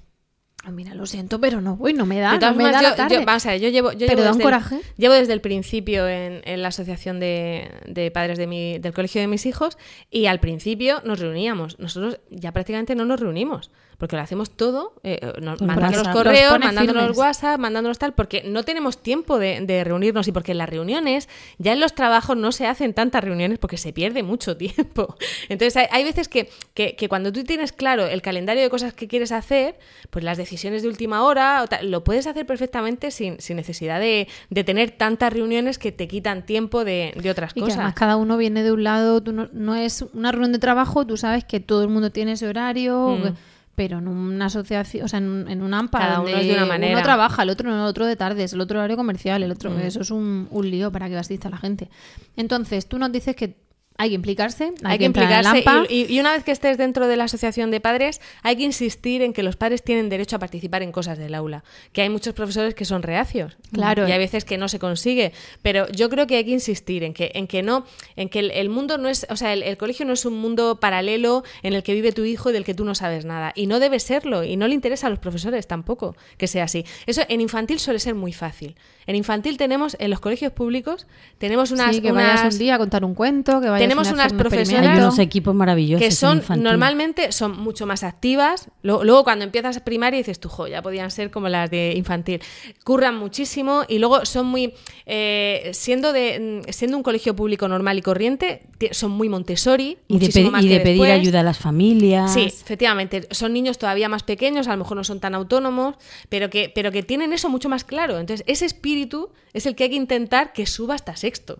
[0.70, 2.90] mira, lo siento, pero no voy, no me da, De todas no me da la
[2.90, 3.14] yo- tarde.
[3.16, 4.80] yo- vamos a ver, yo llevo, yo Pero llevo da desde el- coraje.
[4.98, 9.20] llevo desde el principio en, en la asociación de, de padres de mi- del colegio
[9.20, 9.78] de mis hijos
[10.10, 11.78] y al principio nos reuníamos.
[11.78, 13.70] Nosotros ya prácticamente no nos reunimos
[14.00, 15.92] porque lo hacemos todo, eh, eh, nos- WhatsApp.
[15.94, 17.18] Los correos, mandándonos firmes.
[17.18, 21.28] WhatsApp, mandándonos tal, porque no tenemos tiempo de, de reunirnos y porque en las reuniones,
[21.58, 25.16] ya en los trabajos no se hacen tantas reuniones porque se pierde mucho tiempo.
[25.48, 28.94] Entonces hay, hay veces que, que- que cuando tú tienes claro el calendario de cosas
[28.94, 29.78] que quieres hacer,
[30.10, 34.00] pues las decisiones de última hora, o tal, lo puedes hacer perfectamente sin, sin necesidad
[34.00, 37.76] de, de tener tantas reuniones que te quitan tiempo de, de otras Y que cosas.
[37.76, 41.06] además cada uno viene de un lado, tú no, no es una reunión de trabajo,
[41.06, 43.34] tú sabes que todo el mundo tiene ese horario, Mm.
[43.80, 46.48] Pero en una asociación, o sea, en, un- en un AMPA, Cada uno donde es
[46.48, 46.92] de una manera.
[46.92, 49.52] uno trabaja, el otro no, el otro de tardes, el otro horario comercial, el Mm.
[49.52, 51.88] otro, eso es un, un lío para que asista la gente.
[52.36, 53.56] Entonces, tú nos dices que
[54.02, 57.16] hay que implicarse, hay, Hay que implicarse y, y- una vez que estés dentro de
[57.16, 60.82] la asociación de padres, hay que insistir en que los padres tienen derecho a participar
[60.82, 61.64] en cosas del aula.
[61.92, 63.56] Que hay muchos profesores que son reacios.
[63.72, 64.08] Claro.
[64.08, 65.32] Y hay veces que no se consigue.
[65.62, 67.84] Pero yo creo que hay que insistir en que, en que no,
[68.16, 70.34] en que el, el mundo no es, o sea, el, el colegio no es un
[70.38, 73.52] mundo paralelo en el que vive tu hijo y del que tú no sabes nada.
[73.54, 74.44] Y no debe serlo.
[74.44, 76.84] Y no le interesa a los profesores tampoco que sea así.
[77.06, 78.76] Eso en infantil suele ser muy fácil.
[79.06, 81.06] En infantil tenemos, en los colegios públicos,
[81.38, 81.96] tenemos unas.
[81.96, 84.38] sí, que vayas unas- un día a contar un cuento, que vayas Tenemos unas un
[84.38, 86.04] profesoras- unos equipos maravillosos.
[86.06, 88.68] que son normalmente son mucho más activas.
[88.82, 92.40] Luego, luego cuando empiezas primaria dices tú, jo, ya podían ser como las de infantil.
[92.84, 94.74] Curran muchísimo y luego son muy
[95.06, 100.18] eh, siendo de mm, siendo un colegio público normal y corriente, son muy Montessori Y
[100.18, 102.32] de, pe- más y que de pedir ayuda a las familias.
[102.32, 103.26] Sí, efectivamente.
[103.30, 105.96] Son niños todavía más pequeños, a lo mejor no son tan autónomos,
[106.28, 108.18] pero que, pero que tienen eso mucho más claro.
[108.18, 111.58] Entonces, ese espíritu es el que hay que intentar que suba hasta sexto.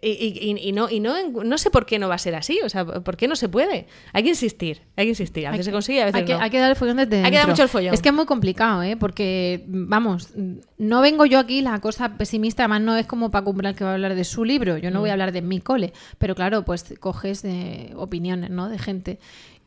[0.00, 2.60] Y, y- y- no, y no, no sé por qué no va a ser así,
[2.64, 3.88] o sea, ¿por qué no se puede?
[4.12, 5.44] Hay que insistir, hay que insistir.
[5.46, 6.40] A veces se consigue, a veces hay que, no.
[6.40, 7.92] hay que dar el follón desde Hay que dar mucho el follón.
[7.92, 8.96] Es que es muy complicado, ¿eh?
[8.96, 10.34] Porque, vamos,
[10.78, 13.90] no vengo yo aquí la cosa pesimista, además no es como Paco Umbral que va
[13.90, 15.02] a hablar de su libro, yo no Mm.
[15.02, 18.68] voy a hablar de mi cole, pero claro, pues coges eh, opiniones, ¿no?
[18.68, 19.18] De gente.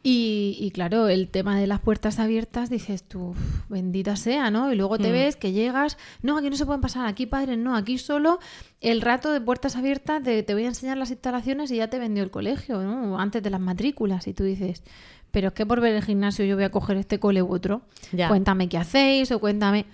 [0.07, 4.71] Y, y claro, el tema de las puertas abiertas, dices tú, "Uf, bendita sea, ¿no?
[4.71, 5.13] Y luego te Mm.
[5.13, 8.37] ves que llegas, no, aquí no se pueden pasar, aquí padres, no, aquí solo
[8.81, 11.97] el rato de puertas abiertas, de, te voy a enseñar las instalaciones y ya te
[11.97, 13.19] vendió el colegio, ¿no?
[13.19, 14.83] Antes de las matrículas, y tú dices,
[15.31, 17.81] pero es que por ver el gimnasio yo voy a coger este cole u otro.
[18.11, 18.27] Ya.
[18.27, 19.87] Cuéntame qué hacéis o cuéntame.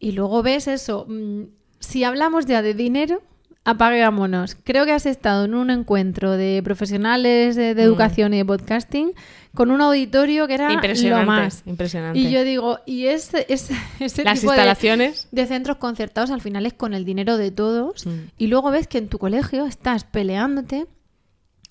[0.00, 1.04] Y luego ves eso.
[1.08, 1.42] mm,
[1.78, 3.20] Si hablamos ya de dinero,
[3.64, 4.56] apaguémonos.
[4.64, 7.78] Creo que has estado en un encuentro de profesionales de, Mm.
[7.78, 9.12] educación y de podcasting
[9.54, 11.62] con un auditorio que era Impresionante, lo más.
[11.66, 12.18] impresionante.
[12.18, 15.28] Y yo digo, y ese, ese, ese Las tipo de- instalaciones.
[15.30, 18.10] de centros concertados al final es con el dinero de todos Mm.
[18.38, 20.86] y luego ves que en tu colegio estás peleándote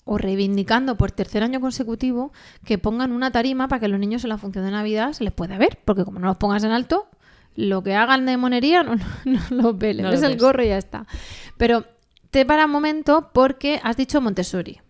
[0.04, 2.32] o reivindicando por tercer año consecutivo
[2.64, 5.32] que pongan una tarima para que los niños en la función de Navidad se les
[5.32, 7.06] pueda ver, porque como no los pongas en alto,
[7.56, 10.68] lo que hagan de monería no, no, no lo velen, No es el gorro y
[10.68, 11.06] ya está.
[11.56, 11.84] Pero
[12.30, 14.80] te para un momento porque has dicho Montessori.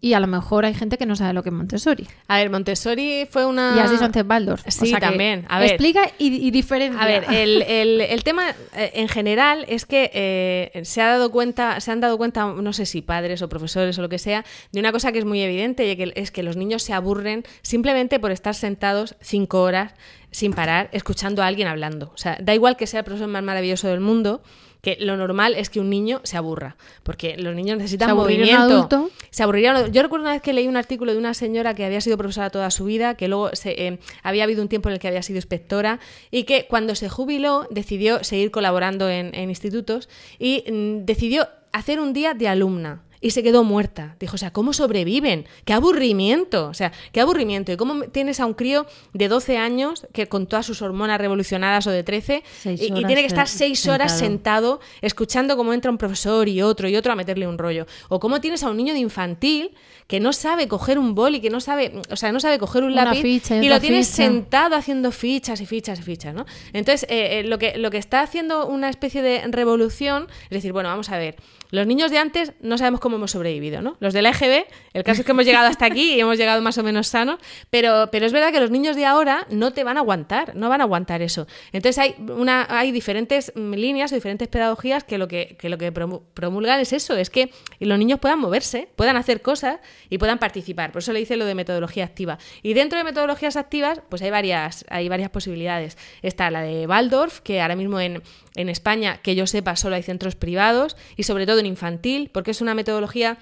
[0.00, 2.06] Y a lo mejor hay gente que no sabe lo que es Montessori.
[2.28, 3.74] A ver, Montessori fue una...
[3.76, 4.66] Y has dicho antes Waldorf.
[4.66, 5.44] O Sí, sea también.
[5.48, 5.68] A ver.
[5.72, 7.00] Explica y, y diferencia.
[7.02, 11.30] A ver, el, el- el tema eh, en general es que eh, se ha dado
[11.30, 14.44] cuenta, se han dado cuenta, no sé si padres o profesores o lo que sea,
[14.72, 17.44] de una cosa que es muy evidente y que es que los niños se aburren
[17.62, 19.92] simplemente por estar sentados cinco horas
[20.30, 22.12] sin parar escuchando a alguien hablando.
[22.14, 24.42] O sea, da igual que sea el profesor más maravilloso del mundo,
[24.82, 28.18] que lo normal es que un niño se aburra, porque los niños necesitan ¿Se un
[28.18, 28.62] movimiento.
[28.62, 29.10] adulto?
[29.30, 32.00] Se aburriría Yo recuerdo una vez que leí un artículo de una señora que había
[32.00, 34.98] sido profesora toda su vida, que luego se, eh, había habido un tiempo en el
[34.98, 40.08] que había sido inspectora y que cuando se jubiló decidió seguir colaborando en, en institutos
[40.38, 43.02] y mm, decidió hacer un día de alumna.
[43.20, 44.16] Y se quedó muerta.
[44.18, 45.46] Dijo, o sea, ¿cómo sobreviven?
[45.64, 46.68] ¡Qué aburrimiento!
[46.68, 47.70] O sea, qué aburrimiento.
[47.72, 51.86] ¿Y cómo tienes a un crío de 12 años que con todas sus hormonas revolucionadas
[51.86, 54.30] o de 13 Seis y, y tiene que estar se- seis horas sentado.
[54.78, 57.86] sentado escuchando cómo entra un profesor y otro y otro a meterle un rollo?
[58.08, 59.72] ¿O cómo tienes a un niño de infantil
[60.06, 62.92] que no sabe coger un boli, que no sabe, o sea, no sabe coger un
[62.92, 64.24] Una lápiz ficha y lo tienes ficha.
[64.24, 66.46] sentado haciendo fichas y fichas y fichas, ¿no?
[66.72, 70.72] Entonces, eh, eh, lo, que, lo que está haciendo una especie de revolución es decir,
[70.72, 71.36] bueno, vamos a ver,
[71.70, 73.96] los niños de antes no sabemos cómo hemos sobrevivido, ¿no?
[74.00, 76.60] Los de la EGB, el caso es que hemos llegado hasta aquí y hemos llegado
[76.62, 77.38] más o menos sanos,
[77.70, 80.68] pero, pero es verdad que los niños de ahora no te van a aguantar, no
[80.68, 81.46] van a aguantar eso.
[81.72, 85.92] Entonces hay, una, hay diferentes mm, líneas, diferentes pedagogías que lo que, que lo que
[85.92, 89.78] promu- promulgan es eso, es que los niños puedan moverse, puedan hacer cosas
[90.08, 90.92] y puedan participar.
[90.92, 92.38] Por eso le dice lo de metodología activa.
[92.62, 95.96] Y dentro de metodologías activas, pues hay varias, hay varias posibilidades.
[96.22, 98.22] Está la de Waldorf, que ahora mismo en,
[98.54, 102.50] en España, que yo sepa, solo hay centros privados y sobre todo en infantil, porque
[102.50, 103.38] es una metodología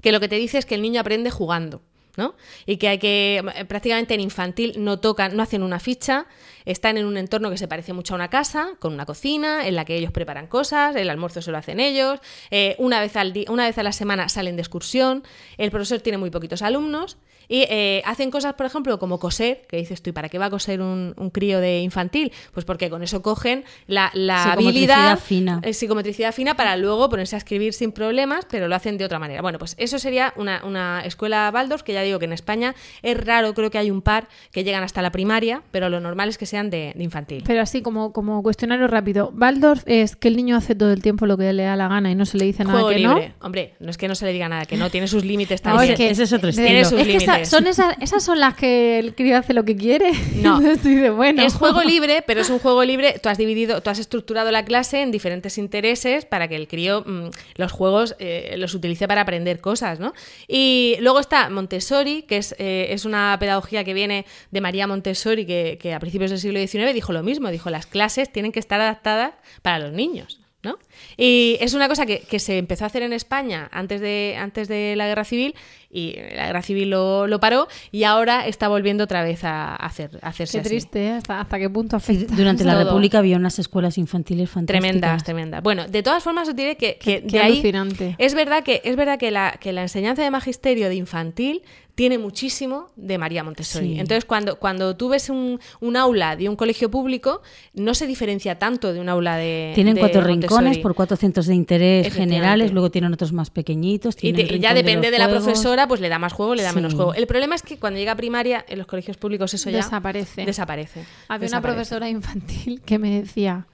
[0.00, 1.82] que lo que te dice es que el niño aprende jugando.
[2.16, 2.34] ¿no?
[2.66, 6.26] Y que hay que eh, prácticamente en infantil no tocan, no hacen una ficha,
[6.64, 9.74] están en un entorno que se parece mucho a una casa, con una cocina, en
[9.74, 12.20] la que ellos preparan cosas, el almuerzo se lo hacen ellos,
[12.50, 15.24] eh, una, vez al una vez a la semana salen de excursión,
[15.58, 19.76] el profesor tiene muy poquitos alumnos y eh, hacen cosas, por ejemplo, como coser, que
[19.76, 22.32] dices tú, ¿y para qué va a coser un, un crío de infantil?
[22.52, 25.60] Pues porque con eso cogen la, la Psicomotricidad habilidad, fina.
[25.62, 29.18] eh, psicometricidad fina para luego ponerse a escribir sin problemas, pero lo hacen de otra
[29.18, 29.42] manera.
[29.42, 33.16] Bueno, pues eso sería una, una escuela Waldorf, que ya digo que en España es
[33.24, 36.38] raro, creo que hay un par que llegan hasta la primaria, pero lo normal es
[36.38, 37.42] que sean de, de infantil.
[37.46, 39.32] Pero así como, como cuestionario rápido.
[39.36, 42.10] Waldorf es que el niño hace todo el tiempo lo que le da la gana
[42.10, 43.28] y no se le dice nada Juego que libre.
[43.40, 43.46] no.
[43.46, 45.72] Hombre, no es que no se le diga nada que no, tiene sus límites No,
[45.72, 45.92] también.
[45.92, 46.84] es que ese es otro estilo.
[46.84, 49.76] sus es que esa- son esas, esas son las que el crío hace lo que
[49.76, 50.12] quiere.
[50.36, 50.58] No.
[50.82, 51.42] Tú dices, bueno.
[51.42, 53.18] Es juego libre, pero es un juego libre.
[53.22, 57.02] Tú has dividido, tú has estructurado la clase en diferentes intereses para que el crío
[57.06, 60.12] mm, los juegos eh, los utilice para aprender cosas, ¿no?
[60.48, 65.46] Y luego está Montessori, que es, eh, es una pedagogía que viene de María Montessori,
[65.46, 68.60] que, que a principios del siglo XIX dijo lo mismo, dijo las clases tienen que
[68.60, 70.40] estar adaptadas para los niños.
[70.64, 70.78] ¿No?
[71.16, 74.66] Y es una cosa que, que se empezó a hacer en España antes de, antes
[74.68, 75.54] de la guerra civil
[75.90, 80.18] y la guerra civil lo, lo paró y ahora está volviendo otra vez a, hacer,
[80.22, 80.68] a hacerse Qué así.
[80.70, 81.10] triste, ¿eh?
[81.12, 82.34] ¿Hasta, hasta qué punto Sí, afecta?
[82.34, 82.84] Durante la Todo.
[82.84, 84.82] República había unas escuelas infantiles fantásticas.
[84.90, 85.62] Tremendas, tremendas.
[85.62, 88.16] Bueno, de todas formas os diré que, que Qué- de qué ahí alucinante.
[88.18, 91.62] es verdad que es verdad que la, que la enseñanza de magisterio de infantil
[91.94, 93.94] tiene muchísimo de María Montessori.
[93.94, 94.00] Sí.
[94.00, 97.40] Entonces, cuando, cuando tú ves un, un aula de un colegio público,
[97.72, 100.40] no se diferencia tanto de un aula de Tienen de cuatro Montessori.
[100.64, 104.16] rincones por cuatro centros de interés generales, luego tienen otros más pequeñitos.
[104.22, 105.44] Y, te- ya de depende de, la juegos.
[105.44, 106.76] profesora, pues le da más juego, le da Sí.
[106.76, 107.14] menos juego.
[107.14, 110.44] El problema es que cuando llega a primaria, en los colegios públicos eso ya Desaparece.
[110.44, 111.04] desaparece.
[111.28, 113.66] Había una profesora infantil que me decía,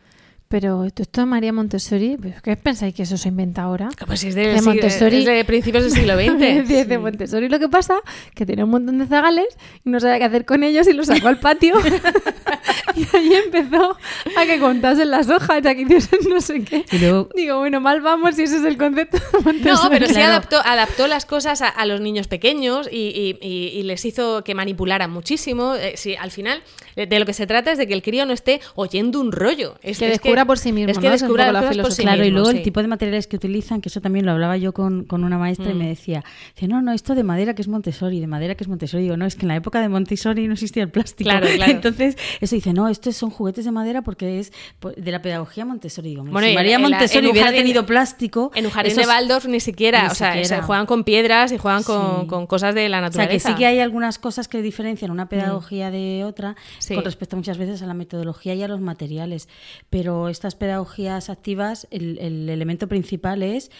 [0.50, 3.88] pero esto, de María Montessori, ¿pero ¿qué pensáis que eso se inventa ahora?
[4.04, 5.18] Pues si es De siglo- Montessori.
[5.18, 6.38] es de principios del siglo XX.
[6.38, 7.94] decía, de Montessori lo que pasa
[8.34, 9.46] que tenía un montón de zagales
[9.84, 11.76] y no sabía qué hacer con ellos y los sacó al patio
[12.96, 13.96] y ahí empezó
[14.36, 16.84] a que contasen las hojas, a que hiciesen no sé qué.
[16.90, 19.84] Y luego- Digo, bueno, mal vamos si ese es el concepto de Montessori.
[19.84, 20.30] No, pero sí Claro.
[20.32, 24.42] adaptó, adaptó las cosas a, a los niños pequeños y, y- y- y les hizo
[24.42, 25.76] que manipularan muchísimo.
[25.76, 26.60] Eh, sí, al final,
[27.06, 29.74] de lo que se trata es de que el crío no esté oyendo un rollo.
[29.82, 31.14] Es, Que es descubra por sí mismo, Es que ¿no?
[31.14, 32.04] Es descubra las la cosas por sí filosofía.
[32.14, 32.56] Claro, y luego sí.
[32.58, 35.38] el tipo de materiales que utilizan, que eso también lo hablaba yo con, con una
[35.38, 35.78] maestra y Mm.
[35.78, 36.24] me decía,
[36.62, 39.02] no, no, esto de madera que es Montessori, de madera que es Montessori.
[39.04, 41.30] Digo, no, es que en la época de Montessori no existía el plástico.
[41.30, 41.72] Claro, claro.
[41.72, 44.52] Entonces, eso dice, no, estos son juguetes de madera porque es
[44.96, 46.10] de la pedagogía Montessori.
[46.10, 48.50] Digo, Bueno, si y María en Montessori en hubiera jardín- tenido plástico...
[48.54, 50.56] En un jardín esos- de Waldorf ni siquiera, Ni o sea, siquiera.
[50.56, 52.26] se juegan con piedras y juegan con, Sí.
[52.26, 53.48] con cosas de la O sea, naturaleza.
[53.48, 56.89] que sí que hay algunas cosas que diferencian una pedagogía de otra Mm.
[56.94, 59.48] Con respecto muchas veces a la metodología y a los materiales.
[59.90, 63.70] Pero estas pedagogías activas, el elemento principal es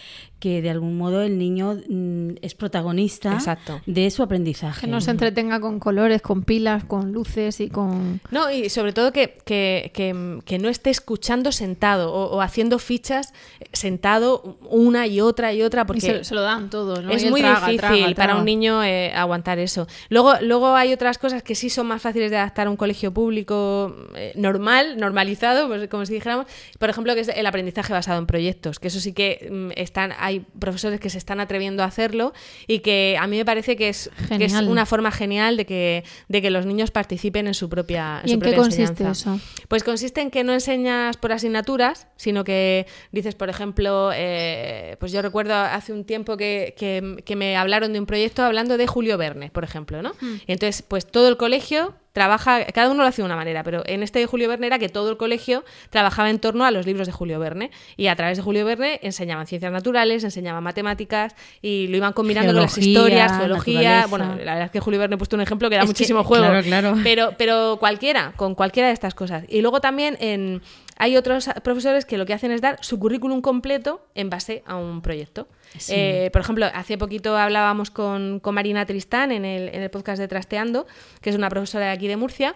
[0.41, 3.79] que de algún modo el niño mm, es protagonista Exacto.
[3.85, 4.81] de su aprendizaje.
[4.81, 8.19] Que no se entretenga con colores, con pilas, con luces y con...
[8.31, 12.79] No, y sobre todo que, que, que- que no esté escuchando sentado o, o haciendo
[12.79, 13.33] fichas
[13.71, 17.11] sentado una y otra y otra porque y se, se lo dan todo, ¿no?
[17.11, 19.87] Es muy traga, difícil traga, para un niño eh, aguantar eso.
[20.09, 23.13] Luego, luego hay otras cosas que sí son más fáciles de adaptar a un colegio
[23.13, 26.47] público eh, normal, normalizado, pues, como si dijéramos.
[26.79, 30.13] Por ejemplo, que es el aprendizaje basado en proyectos, que eso sí que mm, están,
[30.17, 32.33] hay profesores que se están atreviendo a hacerlo
[32.67, 36.03] y que a mí me parece que es, que es una forma genial de que,
[36.29, 39.35] de que los niños participen en su propia en ¿Y su en qué consiste enseñanza.
[39.35, 39.39] eso?
[39.67, 45.11] Pues consiste en que no enseñas por asignaturas, sino que dices, por ejemplo, eh, pues
[45.11, 48.87] yo recuerdo hace un tiempo que, que- que me hablaron de un proyecto hablando de
[48.87, 50.11] Julio Verne, por ejemplo, ¿no?
[50.21, 50.35] Hmm.
[50.47, 53.83] Y entonces, pues todo el colegio trabaja, cada uno lo hace de una manera, pero
[53.85, 56.85] en este de Julio Verne era que todo el colegio trabajaba en torno a los
[56.85, 61.35] libros de Julio Verne y a través de Julio Verne enseñaban ciencias naturales, enseñaban matemáticas
[61.61, 64.01] y lo iban combinando con las historias, geología.
[64.01, 64.07] naturaleza.
[64.07, 65.93] Bueno, la verdad es que Julio Verne he puesto un ejemplo que da Es que,
[65.93, 66.45] muchísimo juego.
[66.45, 66.97] claro, claro.
[67.03, 69.45] Pero, pero cualquiera, con cualquiera de estas cosas.
[69.47, 70.61] Y luego también en,
[71.01, 74.75] hay otros profesores que lo que hacen es dar su currículum completo en base a
[74.75, 75.47] un proyecto.
[75.75, 75.93] Sí.
[75.95, 80.19] Eh, por ejemplo, hace poquito hablábamos con, con Marina Tristán en el, en el podcast
[80.19, 80.85] de Trasteando,
[81.19, 82.55] que es una profesora de aquí de Murcia,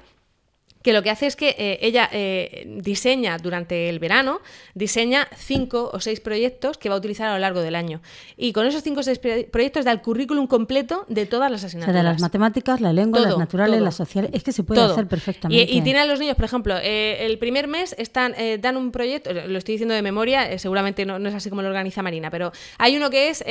[0.86, 4.40] que lo que hace es que eh, ella eh, diseña durante el verano,
[4.76, 8.02] diseña cinco o seis proyectos que va a utilizar a lo largo del año.
[8.38, 11.62] Y con esos cinco o seis proyectos da el currículum completo de todas las O
[11.62, 11.96] sea, asignaturas.
[12.04, 13.86] de las matemáticas, la lengua, Todo, las naturales, todo.
[13.86, 14.30] las sociales.
[14.34, 14.94] Es que se puede Todo.
[14.94, 15.64] hacer perfectamente.
[15.74, 18.92] Y, y tienen a los niños, por ejemplo, eh, el primer mes están dan un
[18.92, 22.30] proyecto, lo estoy diciendo de memoria, seguramente no, no es así como lo organiza Marina,
[22.30, 23.44] pero hay uno que es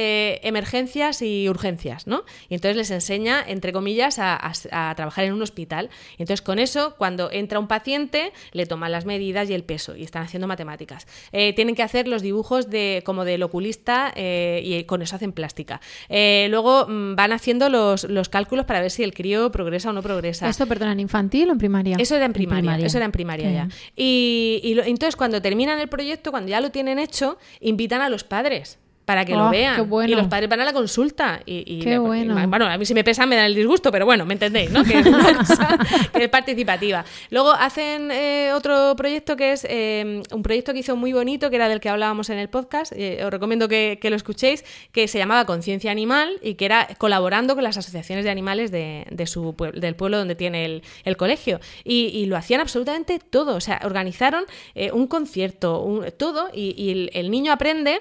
[0.42, 2.24] emergencias y urgencias, ¿no?
[2.48, 5.90] Y entonces les enseña, entre comillas, a, a- a trabajar en un hospital.
[6.18, 9.96] Y entonces con eso, cuando entra un paciente, le toman las medidas y el peso
[9.96, 11.06] y están haciendo matemáticas.
[11.32, 15.32] Eh, tienen que hacer los dibujos de como del oculista eh, y con eso hacen
[15.32, 15.80] plástica.
[16.08, 19.92] Eh, luego mm, van haciendo los, los cálculos para ver si el crío progresa o
[19.92, 20.48] no progresa.
[20.48, 21.96] ¿Esto, perdón, en infantil o en primaria?
[21.98, 22.86] Eso era en primaria, primaria.
[22.86, 23.68] eso era en primaria ya.
[23.96, 28.08] Y, y lo- entonces cuando terminan el proyecto, cuando ya lo tienen hecho, invitan a
[28.08, 29.88] los padres para que lo Ah, vean.
[29.88, 30.12] bueno.
[30.12, 31.40] Y los padres van a la consulta.
[31.44, 32.40] Y, y Qué bueno.
[32.42, 34.70] y, bueno, a mí si me pesa me dan el disgusto, pero bueno, me entendéis,
[34.70, 34.82] ¿no?
[34.84, 35.78] Que es una cosa
[36.12, 37.04] que es participativa.
[37.30, 41.56] Luego hacen eh, otro proyecto que es eh, un proyecto que hizo muy bonito, que
[41.56, 42.92] era del que hablábamos en el podcast.
[42.96, 46.88] eh, os recomiendo que, que lo escuchéis, que se llamaba Conciencia Animal y que era
[46.98, 51.16] colaborando con las asociaciones de animales de, de su del pueblo donde tiene el, el
[51.16, 51.60] colegio.
[51.84, 53.54] Y, y lo hacían absolutamente todo.
[53.56, 58.00] O sea, organizaron eh, un concierto, un- todo, y, y el, el niño aprende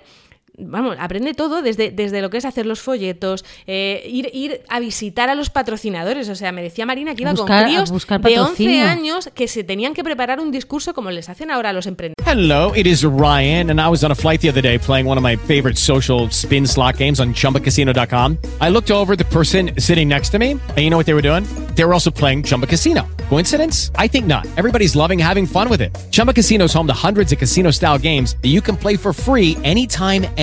[0.57, 4.79] Vamos, aprende todo desde, desde lo que es hacer los folletos, eh, ir, ir a
[4.79, 6.29] visitar a los patrocinadores.
[6.29, 8.85] O sea, me decía Marina que iba buscar- con buscar de 11 patrocinio.
[8.87, 12.13] años que se tenían que preparar un discurso como les hacen ahora a los emprendedores.
[12.27, 15.17] Hello, it is Ryan, and I was on a flight the other day playing one
[15.17, 18.37] of my favorite social spin slot games on chumbacasino.com.
[18.61, 21.21] I looked over the person sitting next to me, and you know what they were
[21.27, 21.43] doing?
[21.75, 23.07] They were also playing Chumba Casino.
[23.29, 23.89] Coincidence?
[23.95, 24.45] I think not.
[24.57, 25.97] Everybody's loving having fun with it.
[26.11, 29.11] Chumba Casino is home to hundreds of casino style games that you can play for
[29.13, 30.42] free anytime, anywhere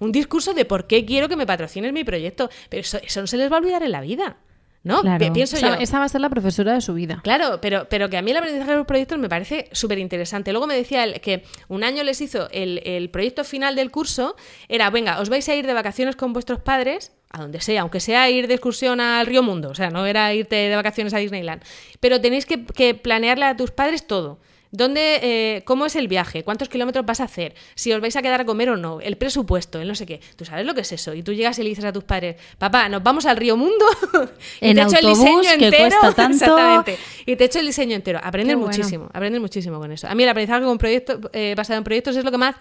[0.00, 2.48] Un discurso de por qué quiero que me patrocines mi proyecto.
[2.68, 4.36] Pero eso, eso no se les va a olvidar en la vida.
[4.84, 5.02] ¿No?
[5.02, 5.18] Claro.
[5.26, 5.82] Pi- Pienso esa, yo.
[5.82, 7.20] esa va a ser la profesora de su vida.
[7.24, 10.52] Claro, pero, pero que a mí el aprendizaje de los proyectos me parece súper interesante.
[10.52, 14.34] Luego me decía él que un año les hizo el, el proyecto final del curso,
[14.68, 18.00] era, venga, os vais a ir de vacaciones con vuestros padres, a donde sea, aunque
[18.00, 21.18] sea ir de excursión al Río Mundo, o sea, no era irte de vacaciones a
[21.18, 21.60] Disneyland,
[22.00, 24.38] pero tenéis que, que planearle a tus padres todo.
[24.70, 26.44] ¿Dónde, eh, ¿Cómo es el viaje?
[26.44, 27.54] ¿Cuántos kilómetros vas a hacer?
[27.74, 29.00] Si os vais a quedar a comer o no.
[29.00, 30.20] El presupuesto, el no sé qué.
[30.36, 31.14] ¿Tú sabes lo que es eso?
[31.14, 33.86] Y tú llegas y le dices a tus padres, papá, nos vamos al Río Mundo
[34.60, 35.96] y En te echo el autobús, diseño que entero.
[36.00, 36.44] cuesta tanto.
[36.44, 36.98] Exactamente.
[37.26, 38.20] Y te echo el diseño entero.
[38.22, 38.70] Aprendes bueno.
[38.70, 40.06] muchísimo, aprendes muchísimo con eso.
[40.06, 42.56] A mí el aprendizaje con proyectos, eh, basado en proyectos es lo que más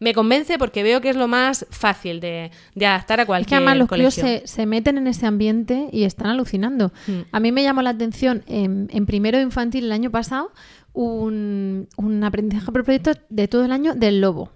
[0.00, 3.60] me convence porque veo que es lo más fácil de, de adaptar a Es cualquier
[3.60, 6.90] que además los se, se meten en ese ambiente y están alucinando.
[7.06, 7.20] Mm.
[7.30, 10.52] A mí me llamó la atención en, en primero infantil el año pasado
[10.92, 14.50] un, un aprendizaje por proyecto de todo el año del lobo.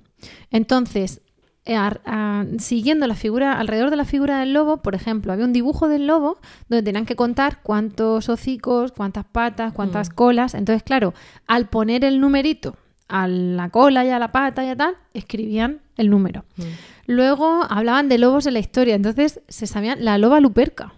[0.50, 1.20] Entonces,
[1.66, 5.52] eh, a- siguiendo la figura, alrededor de la figura del lobo, por ejemplo, había un
[5.52, 10.14] dibujo del lobo donde tenían que contar cuántos hocicos, cuántas patas, cuántas Mm.
[10.14, 10.54] colas.
[10.54, 11.14] Entonces, claro,
[11.46, 12.76] al poner el numerito
[13.08, 16.44] a la cola y a la pata y a tal, escribían el número.
[16.56, 16.62] Mm.
[17.06, 20.92] Luego hablaban de lobos en la historia, entonces se sabían la loba luperca.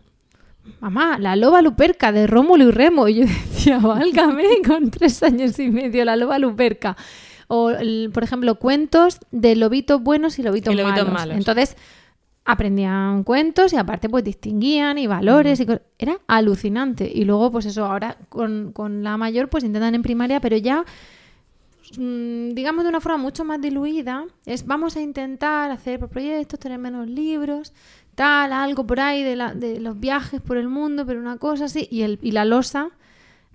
[0.81, 3.09] Mamá, la loba luperca de Rómulo y Remo.
[3.09, 6.97] Y yo decía, válgame, con tres años y medio, la loba luperca.
[7.49, 11.13] O, el- por ejemplo, cuentos de lobitos buenos y lobitos, Y lobitos malos.
[11.15, 11.37] malos.
[11.37, 11.77] Entonces,
[12.45, 17.67] aprendían cuentos y aparte pues distinguían y valores y co- era alucinante y luego pues
[17.67, 20.85] eso ahora con, con la mayor pues intentan en primaria pero ya
[21.99, 26.59] mm, digamos de una forma mucho más diluida es vamos a intentar hacer por proyectos
[26.61, 27.73] tener menos libros
[28.17, 31.67] tal algo por ahí de, la- de los viajes por el mundo pero una cosa
[31.67, 32.89] así y, el, y la losa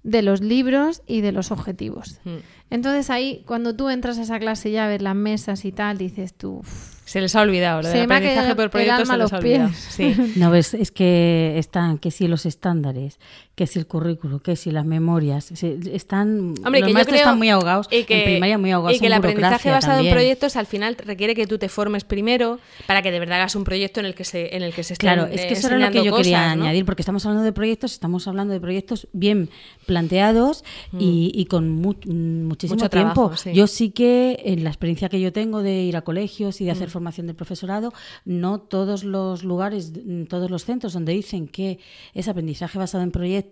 [0.03, 2.20] de los libros y de los objetivos.
[2.24, 2.38] Mm.
[2.72, 6.34] Entonces ahí, cuando tú entras a esa clase ya ves las mesas y tal, dices
[6.34, 6.59] tú...
[6.59, 9.43] "Uf, Se les ha olvidado, lo del aprendizaje por proyectos se a les ha los
[9.43, 9.70] olvidado.
[9.70, 9.78] pies.
[9.78, 10.16] Sí.
[10.38, 13.20] No, ves, es que están, que si los estándares,
[13.62, 17.38] que si el currículo, que si las memorias, están, Hombre, los que maestros creo están
[17.38, 20.14] muy ahogados, y que, en primaria muy ahogados y que en el aprendizaje basado también.
[20.14, 22.57] en proyectos al final requiere que tú te formes primero
[22.88, 24.93] para que de verdad hagas un proyecto en el que se en el que se
[24.93, 27.43] estén Claro, es que eh, eso era lo que yo quería añadir, porque estamos hablando
[27.43, 29.49] de proyectos, estamos hablando de proyectos bien
[29.86, 30.64] planteados
[30.97, 32.78] y, y con mu- muchísimo Mm.
[32.82, 33.14] Mucho tiempo.
[33.14, 33.51] trabajo, sí.
[33.53, 36.72] Yo sí que, en la experiencia que yo tengo de ir a colegios y de
[36.72, 36.91] hacer Mm.
[36.91, 37.93] formación del profesorado,
[38.26, 41.80] no todos los lugares, mm, todos los centros donde dicen que
[42.14, 43.51] es aprendizaje basado en proyectos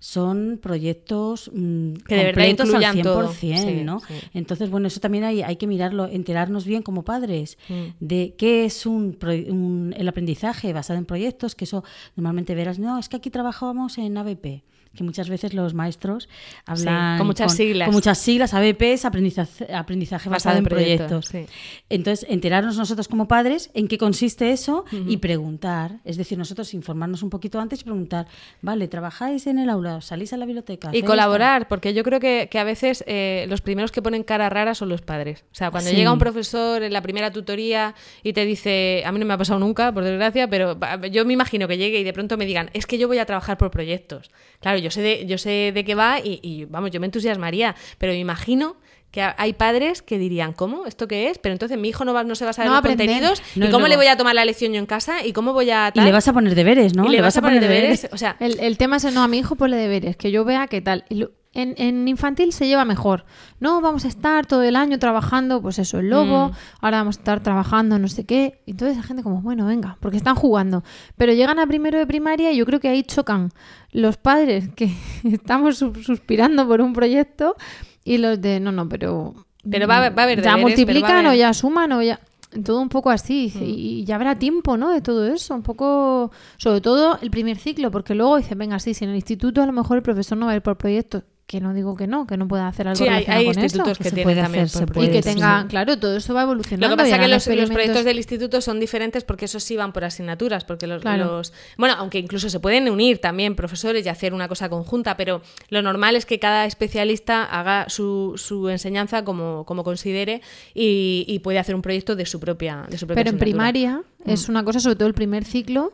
[0.00, 3.28] son proyectos mm, Que de verdad al incluyan todo.
[3.32, 4.00] 100%, Sí, ¿no?
[4.00, 4.14] sí.
[4.34, 7.84] Entonces, bueno, eso también hay, hay que mirarlo, enterarnos bien como padres Mm.
[8.00, 9.16] de qué es un,
[9.48, 11.84] un- el aprendizaje basado en proyectos, que eso
[12.16, 14.62] normalmente verás, no, es que aquí trabajábamos en ABP,
[14.96, 16.28] que muchas veces los maestros
[16.64, 17.86] hablan con muchas siglas.
[17.86, 21.26] Con muchas siglas, ABP es aprendizaje, aprendizaje basado, en proyectos.
[21.26, 21.46] sí.
[21.88, 27.22] Entonces, enterarnos nosotros como padres en qué consiste eso y preguntar, es decir, nosotros informarnos
[27.22, 28.26] un poquito antes y preguntar,
[28.62, 30.00] vale, ¿trabajáis en el aula?
[30.00, 30.88] ¿Salís a la biblioteca?
[30.88, 34.22] Y ¿Hacéis colaborar, porque yo creo que, que a veces eh, los primeros que ponen
[34.24, 35.44] cara rara son los padres.
[35.52, 35.96] O sea, cuando Sí.
[35.96, 39.38] llega un profesor en la primera tutoría y te dice, a mí no me ha
[39.38, 40.78] pasado nunca, por desgracia, pero
[41.10, 43.26] yo me imagino que llegue y de pronto me digan, es que yo voy a
[43.26, 44.30] trabajar por proyectos.
[44.60, 47.74] Claro, yo sé de, yo sé de qué va y, y, vamos, yo me entusiasmaría,
[47.98, 48.76] pero me imagino
[49.10, 50.84] que ha- hay padres que dirían, ¿cómo?
[50.86, 51.38] ¿Esto qué es?
[51.38, 53.06] Pero entonces mi hijo no, va, no se va a saber No los aprender.
[53.06, 53.42] contenidos.
[53.54, 55.24] No, ¿Y cómo le voy a tomar la lección yo en casa?
[55.24, 57.06] ¿Y cómo voy a Y le vas a poner deberes, ¿no?
[57.06, 58.08] Y le vas a poner deberes.
[58.12, 60.66] O sea, El, el tema es, no, a mi hijo ponle deberes, que yo vea
[60.66, 61.04] qué tal.
[61.08, 63.24] Y lo- en, en infantil se lleva mejor.
[63.60, 66.52] No, vamos a estar todo el año trabajando, pues eso, el lobo, Mm.
[66.82, 68.62] ahora vamos a estar trabajando no sé qué.
[68.66, 70.84] Y Entonces la gente como, bueno, venga, porque están jugando.
[71.16, 73.50] Pero llegan a primero de primaria y yo creo que ahí chocan
[73.92, 74.90] los padres que
[75.24, 77.56] estamos su- suspirando por un proyecto
[78.04, 79.34] y los de, no, no, pero...
[79.68, 81.92] Pero va a- va a haber Ya deberes, pero va a multiplican o ya suman
[81.92, 82.20] o ya...
[82.64, 83.62] Todo un poco así, Mm.
[83.64, 84.90] y, ya habrá tiempo, ¿no?
[84.90, 88.94] De todo eso, un poco, sobre todo el primer ciclo, porque luego dice, venga, sí,
[88.94, 91.24] si en el instituto a lo mejor el profesor no va a ir por proyectos,
[91.46, 93.62] que no digo que no, que no pueda hacer algo Sí, hay, relacionado hay con
[93.62, 94.02] institutos eso.
[94.02, 95.38] que se tienen también hacer, por y que proyectos, sí.
[95.38, 96.88] tenga, claro, todo eso va evolucionando.
[96.88, 99.92] Lo que pasa es que los, proyectos del instituto son diferentes porque esos sí van
[99.92, 101.36] por asignaturas, porque los, Claro.
[101.38, 105.40] los- bueno, aunque incluso se pueden unir también profesores y hacer una cosa conjunta, pero
[105.68, 110.42] lo normal es que cada especialista haga su, su enseñanza como, como considere
[110.74, 114.02] y, y puede hacer un proyecto de su propia, de su propia Pero en primaria
[114.24, 114.30] Mm.
[114.30, 115.92] es una cosa, sobre todo el primer ciclo,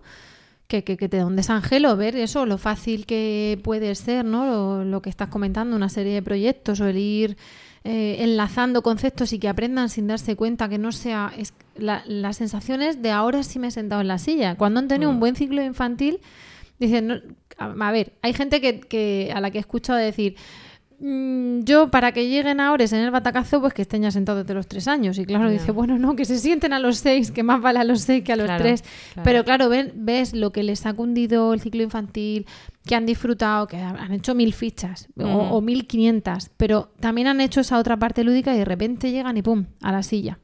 [0.72, 4.46] que, que, que te da un desangelo ver eso, lo fácil que puede ser, ¿no?
[4.46, 7.36] Lo, lo que estás comentando, una serie de proyectos o el ir
[7.84, 11.30] eh, enlazando conceptos y que aprendan sin darse cuenta, que no sea...
[11.36, 14.56] Es, la, las sensaciones de ahora sí me he sentado en la silla.
[14.56, 15.14] Cuando han tenido Mm.
[15.14, 16.20] un buen ciclo infantil,
[16.78, 17.14] dicen, no,
[17.58, 20.36] a, a ver, hay gente que, que a la que he escuchado decir...
[21.02, 24.54] "Mm, Yo, para que lleguen ahora en el batacazo, pues que estén ya sentados desde
[24.54, 25.18] los tres años.
[25.18, 27.84] Y claro, dice, bueno, no, que se sienten a los seis, que más vale a
[27.84, 28.82] los seis que a los Claro, tres.
[29.12, 29.24] claro.
[29.24, 32.46] Pero claro, ven- ves lo que les ha cundido el ciclo infantil,
[32.86, 35.52] que han disfrutado, que han hecho mil fichas o, Mm.
[35.52, 39.36] o mil quinientas, pero también han hecho esa otra parte lúdica y de repente llegan
[39.36, 40.38] y pum, a la silla.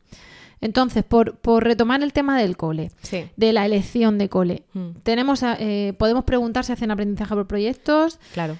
[0.60, 3.26] Entonces, por, por retomar el tema del cole, Sí.
[3.36, 4.88] de la elección de cole, Mm.
[5.04, 8.56] tenemos, a- eh, podemos preguntar si hacen aprendizaje por proyectos, Claro.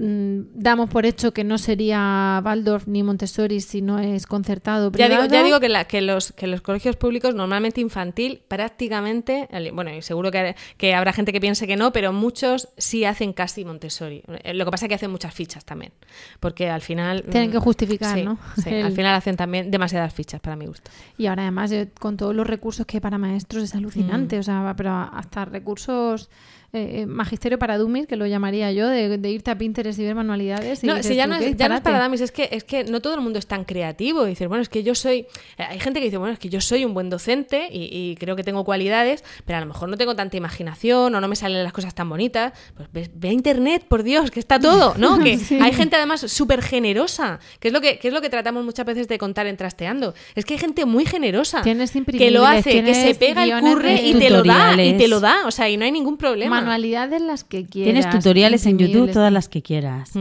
[0.00, 5.08] Mm, damos por hecho que no sería Waldorf ni Montessori si no es concertado Ya
[5.08, 9.92] digo, ya digo que, la- que los, que los colegios públicos, normalmente infantil, prácticamente, bueno,
[9.94, 13.64] y seguro que, que habrá gente que piense que no, pero muchos sí hacen casi
[13.64, 14.22] Montessori.
[14.44, 15.92] Eh, Lo que pasa es que hacen muchas fichas también,
[16.40, 17.22] porque al final...
[17.30, 18.38] Tienen mm, que justificar, sí, ¿no?
[18.62, 20.90] sí, El- al final hacen también demasiadas fichas para mi gusto.
[21.18, 24.40] Y ahora además eh, con todos los recursos que hay para maestros es alucinante, Mm.
[24.40, 26.30] o sea, pero hasta recursos
[26.72, 30.04] eh, eh, magisterio para dummies, que lo llamaría yo, de, de irte a Pinterest y
[30.04, 30.84] ver manualidades.
[30.84, 31.82] Y No, si ya no, es, ya no es disparate.
[31.82, 34.24] para damis, es que, es que no todo el mundo es tan creativo.
[34.24, 35.26] Dices, bueno, es que yo soy.
[35.58, 38.16] eh, Hay gente que dice, bueno, es que yo soy un buen docente y, y
[38.16, 41.36] creo que tengo cualidades, pero a lo mejor no tengo tanta imaginación o no me
[41.36, 42.52] salen las cosas tan bonitas.
[42.76, 45.18] Pues ve, ve a internet, por Dios, que está todo, ¿no?
[45.24, 45.58] Que Sí.
[45.60, 48.86] hay gente además súper generosa, que es, lo que, que es lo que tratamos muchas
[48.86, 50.14] veces de contar en Trasteando.
[50.34, 54.14] Es que hay gente muy generosa que lo hace, que se pega el curre y
[54.14, 55.46] te lo da, y te lo da.
[55.46, 56.59] O sea, y no hay ningún problema.
[56.60, 57.92] Manualidades las que quieras.
[57.94, 60.12] Tienes tutoriales en YouTube, todas las que quieras.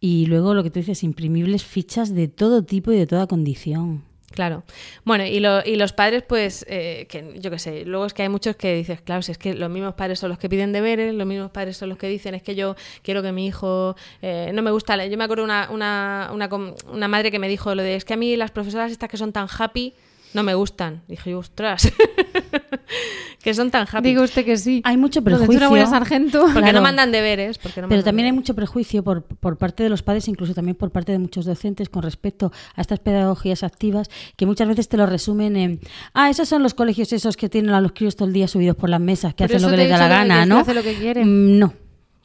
[0.00, 4.02] Y luego lo que tú dices, imprimibles fichas de todo tipo y de toda condición.
[4.30, 4.64] Claro.
[5.04, 8.22] Bueno, y, lo- y los padres, pues, eh, que yo qué sé, luego es que
[8.22, 10.72] hay muchos que dices, claro, si es que los mismos padres son los que piden
[10.72, 13.94] deberes, los mismos padres son los que dicen, es que yo quiero que mi hijo,
[14.22, 15.08] eh, no me gusta, leer".
[15.12, 16.48] yo me acuerdo una, una, una,
[16.92, 19.16] una madre que me dijo lo de, es que a mí las profesoras estas que
[19.18, 19.94] son tan happy
[20.34, 21.02] no me gustan.
[21.08, 21.90] Dije yo, ostras.
[23.42, 24.08] que son tan happy.
[24.08, 24.80] Digo usted que sí.
[24.84, 25.60] Hay mucho prejuicio.
[25.60, 26.40] no voy a sargento.
[26.42, 26.78] Porque Claro.
[26.78, 27.58] no mandan deberes.
[27.58, 30.54] Porque no Pero mandan también hay mucho prejuicio por, por parte de los padres, incluso
[30.54, 34.88] también por parte de muchos docentes con respecto a estas pedagogías activas, que muchas veces
[34.88, 35.80] te lo resumen en,
[36.14, 38.76] ah, esos son los colegios esos que tienen a los críos todo el día subidos
[38.76, 40.58] por las mesas, que hacen lo que les da la que- gana, que ¿no?
[40.58, 41.24] hace lo que quiere.
[41.24, 41.74] Mm, No.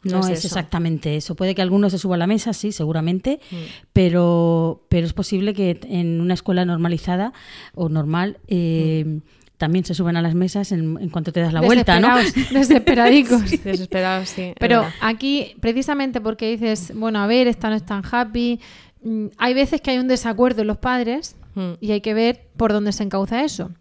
[0.04, 0.47] No No, es es, eso.
[0.47, 1.36] exactamente eso.
[1.36, 3.56] Puede que algunos se suba a la mesa, sí, seguramente, Mm.
[3.93, 7.34] pero, pero es posible que en una escuela normalizada
[7.76, 9.18] o normal eh, Mm.
[9.58, 12.16] también se suban a las mesas en, en cuanto te das la vuelta, ¿no?
[12.18, 13.64] Desesperados, Desesperadicos.
[13.64, 14.54] Desesperados, sí.
[14.58, 18.60] Pero aquí, precisamente porque dices, bueno, a ver, esta no es tan happy,
[19.04, 21.72] mm, hay veces que hay un desacuerdo en los padres Mm.
[21.82, 23.72] y hay que ver por dónde se encauza eso.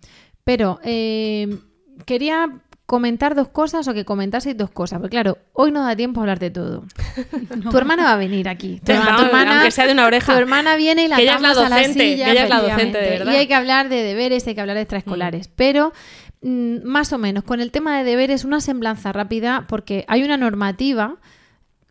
[0.42, 1.58] Pero eh,
[2.06, 6.20] quería comentar dos cosas o que comentaseis dos cosas, porque claro, hoy no da tiempo
[6.20, 6.84] a hablar de todo.
[7.70, 8.80] Tu hermana va a venir aquí.
[8.82, 10.32] Tu, Sí, herma- tu hermana, aunque sea de una oreja.
[10.32, 12.44] Tu hermana viene y la Que ella es la atamos a docente, silla, que ella
[12.44, 13.32] es la docente, de verdad.
[13.32, 15.48] Y hay que hablar de deberes, hay que hablar de extraescolares.
[15.54, 15.92] Pero
[16.40, 20.38] mm, más o menos, con el tema de deberes, una semblanza rápida, porque hay una
[20.38, 21.16] normativa.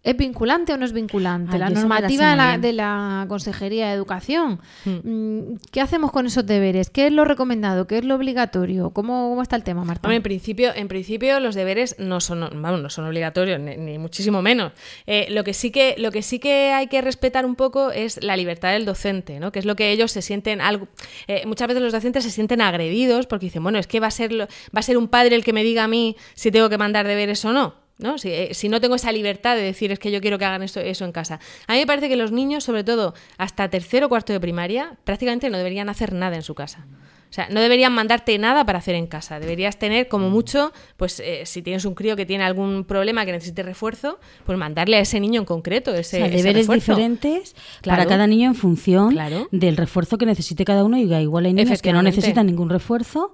[0.08, 1.58] ¿Es vinculante o no es vinculante?
[1.58, 2.62] La normativa de la, bien.
[2.62, 4.62] de la Consejería de Educación.
[4.86, 5.00] Hmm.
[5.04, 6.90] Mm, ¿Qué hacemos con esos deberes?
[6.90, 7.88] ¿Qué es lo recomendado?
[7.88, 8.92] ¿Qué es lo obligatorio?
[8.92, 10.14] ¿Cómo, cómo está el tema, Marta?
[10.16, 14.42] En principio, en principio los deberes no son, vamos, no son obligatorios, ni, ni muchísimo
[14.42, 14.72] menos.
[15.08, 18.24] Eh, lo, que sí que, lo que sí que hay que respetar un poco es
[18.24, 19.52] la libertad del docente, ¿no?
[19.52, 20.88] que es lo que ellos se sienten algo.
[21.28, 24.12] eh, muchas veces los docentes se sienten agredidos porque dicen, bueno, es que va a
[24.12, 24.48] ser, va
[24.80, 27.44] a ser un padre el que me diga a mí si tengo que mandar deberes
[27.44, 27.87] o no.
[28.00, 28.18] ¿No?
[28.18, 30.64] Si, eh, si no tengo esa libertad de decir es que yo quiero que hagan
[30.64, 31.40] eso, eso en casa.
[31.68, 34.98] A mí me parece que los niños, sobre todo hasta tercero o cuarto de primaria,
[35.04, 36.86] prácticamente no deberían hacer nada en su casa.
[37.30, 39.38] O sea, no deberían mandarte nada para hacer en casa.
[39.42, 43.34] Deberías tener, como mucho, pues eh, si tienes un crío que tiene algún problema que
[43.34, 46.94] necesite refuerzo, pues mandarle a ese niño en concreto ese, O sea, ese deberes refuerzo.
[46.96, 48.10] diferentes para Claro.
[48.12, 49.50] cada niño en función Claro.
[49.52, 50.98] del refuerzo que necesite cada uno.
[50.98, 53.34] Y igual hay niños que no necesitan ningún refuerzo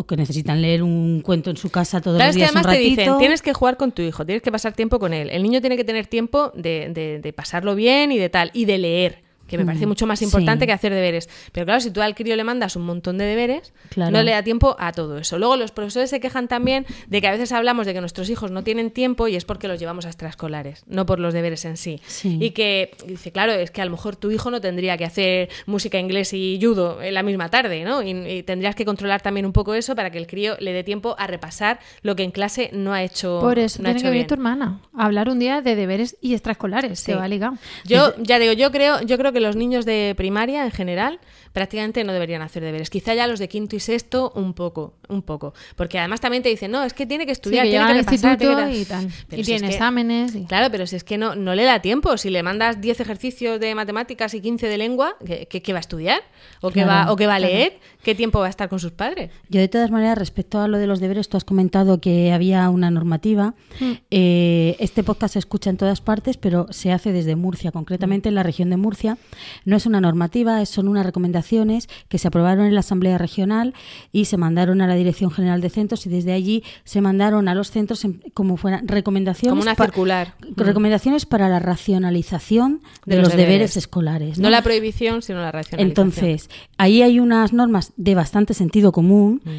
[0.00, 2.54] o que necesitan leer un cuento en su casa todos Claro, los es que días
[2.54, 2.88] un te ratito.
[2.88, 5.28] dicen, tienes que jugar con tu hijo, tienes que pasar tiempo con él.
[5.30, 8.64] El niño tiene que tener tiempo de, de- de pasarlo bien y de tal, y
[8.64, 10.66] de leer, que me parece Mm, mucho más importante sí.
[10.68, 11.28] que hacer deberes.
[11.52, 14.12] Pero claro, si tú al crío le mandas un montón de deberes, Claro.
[14.12, 15.38] no le da tiempo a todo eso.
[15.38, 18.50] Luego los profesores se quejan también de que a veces hablamos de que nuestros hijos
[18.50, 21.76] no tienen tiempo y es porque los llevamos a extraescolares, no por los deberes en
[21.76, 22.00] sí.
[22.06, 22.38] Sí.
[22.40, 25.48] Y que dice, claro, es que a lo mejor tu hijo no tendría que hacer
[25.66, 28.02] música, inglés y judo en la misma tarde, ¿no?
[28.02, 30.84] Y, y tendrías que controlar también un poco eso para que el crío le dé
[30.84, 34.00] tiempo a repasar lo que en clase no ha hecho Por eso no ha tiene
[34.00, 36.98] hecho que venir tu hermana a hablar un día de deberes y extraescolares.
[37.00, 37.18] Se Sí.
[37.18, 37.56] va ligado.
[37.84, 41.20] Yo ya digo, yo creo, yo creo que los niños de primaria en general
[41.58, 42.88] prácticamente no deberían hacer deberes.
[42.90, 46.48] Quizá ya los de quinto y sexto un poco, un poco, porque además también te
[46.48, 48.78] dicen, no, es que tiene que Sí, estudiar, que tiene que repasar, tiene instituto que-
[48.80, 49.08] y tal.
[49.28, 50.34] Pero y si es tiene que- exámenes.
[50.34, 52.16] y- Claro, pero si es que no, no le da tiempo.
[52.16, 55.78] Si le mandas 10 ejercicios de matemáticas y 15 de lengua, ¿qué, qué- qué va
[55.78, 56.20] a estudiar?
[56.60, 57.52] ¿O qué, Claro, va, o qué va a claro.
[57.52, 57.78] leer?
[58.02, 59.30] ¿Qué tiempo va a estar con sus padres?
[59.48, 62.68] Yo de todas maneras, respecto a lo de los deberes, tú has comentado que había
[62.70, 63.54] una normativa.
[63.80, 63.92] Hmm.
[64.10, 68.34] Eh, este podcast se escucha en todas partes, pero se hace desde Murcia, concretamente en
[68.34, 69.18] la región de Murcia.
[69.64, 71.04] No es una normativa, es- son unas
[71.48, 73.74] recomendaciones que se aprobaron en la Asamblea Regional
[74.12, 77.54] y se mandaron a la Dirección General de Centros y desde allí se mandaron a
[77.54, 79.50] los centros en- como fueran recomendaciones.
[79.50, 80.34] Como una pa- circular.
[80.56, 83.76] Recomendaciones para la racionalización de, los, deberes.
[83.76, 84.38] escolares.
[84.38, 85.88] No la prohibición, sino la racionalización.
[85.88, 89.50] Entonces, ahí hay unas normas de bastante sentido común Mm.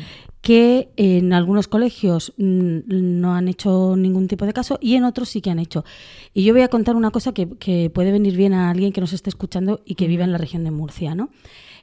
[0.41, 5.29] que en algunos colegios mm, no han hecho ningún tipo de caso y en otros
[5.29, 5.83] sí que han hecho.
[6.33, 9.01] Y yo voy a contar una cosa que, que puede venir bien a alguien que
[9.01, 11.29] nos esté escuchando y que viva en la región de Murcia, ¿no?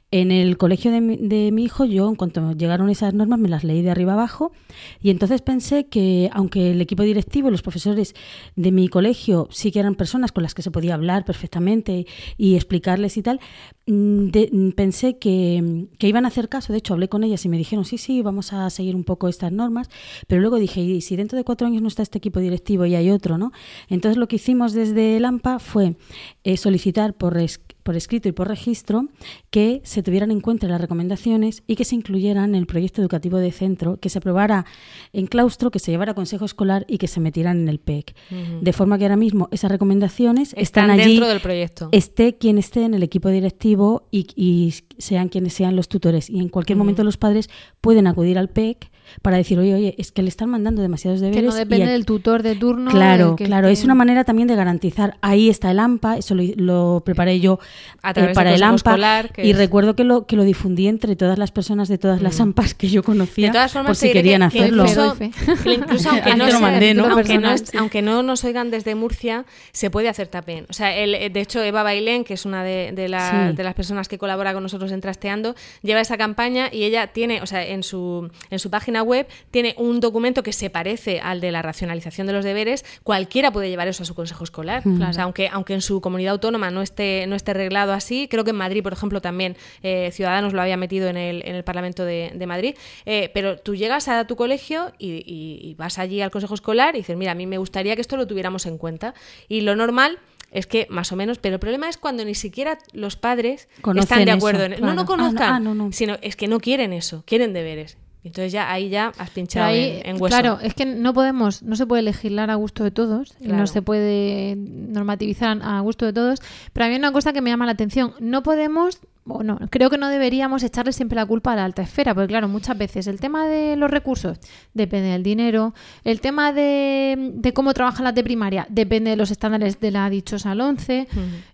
[0.09, 3.49] En el colegio de mi, de mi hijo, yo, en cuanto llegaron esas normas, me
[3.49, 4.53] las leí de arriba abajo
[5.01, 8.15] y entonces pensé que, aunque el equipo directivo los profesores
[8.55, 12.05] de mi colegio sí que eran personas con las que se podía hablar perfectamente
[12.37, 13.41] y explicarles y tal,
[13.85, 16.71] mm, de- mm, pensé que, que iban a hacer caso.
[16.71, 19.27] De hecho, hablé con ellas y me dijeron, sí, sí, vamos a seguir un poco
[19.27, 19.89] estas normas.
[20.27, 22.95] Pero luego dije, y si dentro de cuatro años no está este equipo directivo y
[22.95, 23.51] hay otro, ¿no?
[23.89, 25.97] Entonces lo que hicimos desde el AMPA fue
[26.45, 29.07] eh, solicitar por, es- por escrito y por registro
[29.49, 33.37] que se tuvieran en cuenta las recomendaciones y que se incluyeran en el proyecto educativo
[33.37, 34.65] de centro, que se aprobara
[35.13, 38.13] en claustro, que se llevara a consejo escolar y que se metieran en el PEC.
[38.61, 41.87] De forma que ahora mismo esas recomendaciones Están están, allí, dentro del proyecto.
[41.93, 46.29] esté quien esté en el equipo directivo y, y sean quienes sean los tutores.
[46.29, 50.11] Y en cualquier momento los padres pueden acudir al PEC para decir, oye, oye, es
[50.11, 51.41] que le están mandando demasiados deberes.
[51.41, 52.91] Que no y depende aquí- del tutor de turno.
[52.91, 53.67] Claro, que claro.
[53.67, 55.17] esté- Es una manera también de garantizar.
[55.21, 57.59] Ahí está el AMPA, eso lo, lo preparé yo
[58.01, 58.91] A eh, través para el AMPA.
[58.91, 61.97] escolar, que y es- recuerdo que lo, que lo difundí entre todas las personas de
[61.97, 62.43] todas las Mm.
[62.43, 64.83] AMPAs que yo conocía De todas formas, por si querían que, que hacerlo.
[64.83, 65.31] incluso, Fe,
[65.63, 67.05] que incluso aunque, no sea- mandé, ¿no?
[67.11, 67.49] aunque, no,
[67.79, 70.65] aunque nos oigan desde Murcia, se puede hacer tapen.
[70.69, 73.55] O sea, el- de hecho, Eva Bailén, que es una de, de la- Sí.
[73.55, 77.41] de las personas que colabora con nosotros en Trasteando, lleva esa campaña y ella tiene,
[77.41, 81.19] o sea, en su, en su página página web tiene un documento que se parece
[81.19, 84.83] al de la racionalización de los deberes, cualquiera puede llevar eso a su consejo escolar.
[84.85, 88.43] O sea, aunque, aunque en su comunidad autónoma no esté, no esté reglado así, creo
[88.43, 91.63] que en Madrid, por ejemplo, también eh, Ciudadanos lo había metido en el, en el
[91.63, 92.75] Parlamento de, de Madrid,
[93.05, 96.95] eh, pero tú llegas a tu colegio y, y- y vas allí al consejo escolar
[96.95, 99.13] y dices, mira, a mí me gustaría que esto lo tuviéramos en cuenta.
[99.47, 100.19] Y lo normal
[100.51, 104.03] es que más o menos, pero el problema es cuando ni siquiera los padres Conocen
[104.03, 104.93] están de eso, acuerdo en No, claro.
[104.95, 105.91] no Ah, conozcan, ah, no, no.
[105.91, 107.97] sino es que no quieren eso, quieren deberes.
[108.27, 110.27] Entonces ya ahí ya has pinchado ahí, en, en hueso.
[110.27, 113.59] Claro, es que no podemos, no se puede legislar a gusto de todos, y Claro.
[113.61, 116.39] no se puede normativizar a gusto de todos,
[116.73, 119.59] pero a mí hay una cosa que me llama la atención, no podemos, o no,
[119.69, 122.77] creo que no deberíamos echarle siempre la culpa a la alta esfera, porque claro, muchas
[122.77, 124.39] veces el tema de los recursos
[124.73, 125.73] depende del dinero,
[126.03, 130.09] el tema de, de cómo trabajan las de primaria depende de los estándares de la
[130.09, 131.07] dichosa LONCE,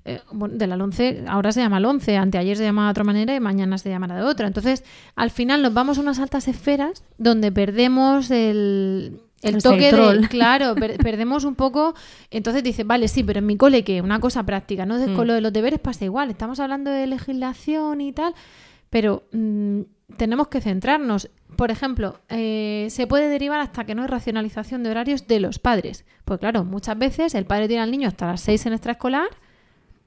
[0.05, 3.35] eh, bueno, de la LONCE, ahora se llama LONCE, anteayer se llamaba de otra manera
[3.35, 4.47] y mañana se llamará de otra.
[4.47, 4.83] Entonces,
[5.15, 10.27] al final nos vamos a unas altas esferas donde perdemos el, el toque de...
[10.29, 11.93] Claro, per- perdemos un poco...
[12.31, 14.97] Entonces dices, vale, sí, pero en mi cole, que Una cosa práctica, ¿no?
[14.97, 15.15] Mm.
[15.15, 16.29] Con lo de los deberes pasa igual.
[16.29, 18.33] Estamos hablando de legislación y tal,
[18.89, 19.81] pero mm,
[20.17, 21.29] tenemos que centrarnos.
[21.55, 25.59] Por ejemplo, eh, se puede derivar hasta que no hay racionalización de horarios de los
[25.59, 26.05] padres.
[26.25, 29.27] Pues claro, muchas veces el padre tiene al niño hasta las 6 en extraescolar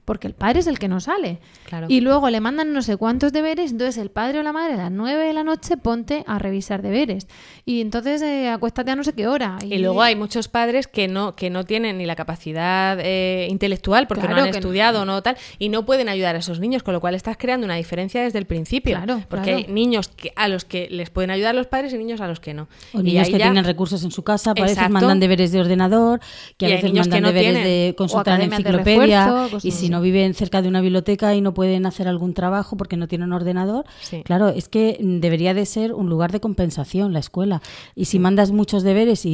[0.07, 1.39] porque el padre es el que no sale.
[1.65, 1.87] Claro.
[1.89, 4.77] Y luego le mandan no sé cuántos deberes, entonces el padre o la madre a
[4.77, 7.27] las 9 de la noche ponte a revisar deberes.
[7.65, 9.57] Y entonces eh, acuéstate a no sé qué hora.
[9.61, 14.07] Y luego hay muchos padres que no, que no tienen ni la capacidad eh, intelectual
[14.07, 14.55] porque Claro, no han no.
[14.55, 17.35] estudiado o no tal y no pueden ayudar a esos niños, con lo cual estás
[17.37, 18.95] creando una diferencia desde el principio.
[18.95, 19.57] Claro, porque claro.
[19.67, 22.39] hay niños que, a los que les pueden ayudar los padres y niños a los
[22.39, 22.69] que no.
[22.93, 24.93] O Y niños que ya- tienen recursos en su casa, a veces Exacto.
[24.93, 26.21] mandan deberes de ordenador,
[26.55, 27.63] que a Y veces mandan no deberes tienen.
[27.89, 29.25] de consultar en enciclopedia.
[29.25, 29.89] refuerzo, y si así.
[29.97, 33.33] No viven cerca de una biblioteca y no pueden hacer algún trabajo porque no tienen
[33.33, 34.21] ordenador, Sí.
[34.23, 37.61] claro, es que mm, debería de ser un lugar de compensación la escuela.
[37.95, 39.29] Y si mandas muchos deberes y,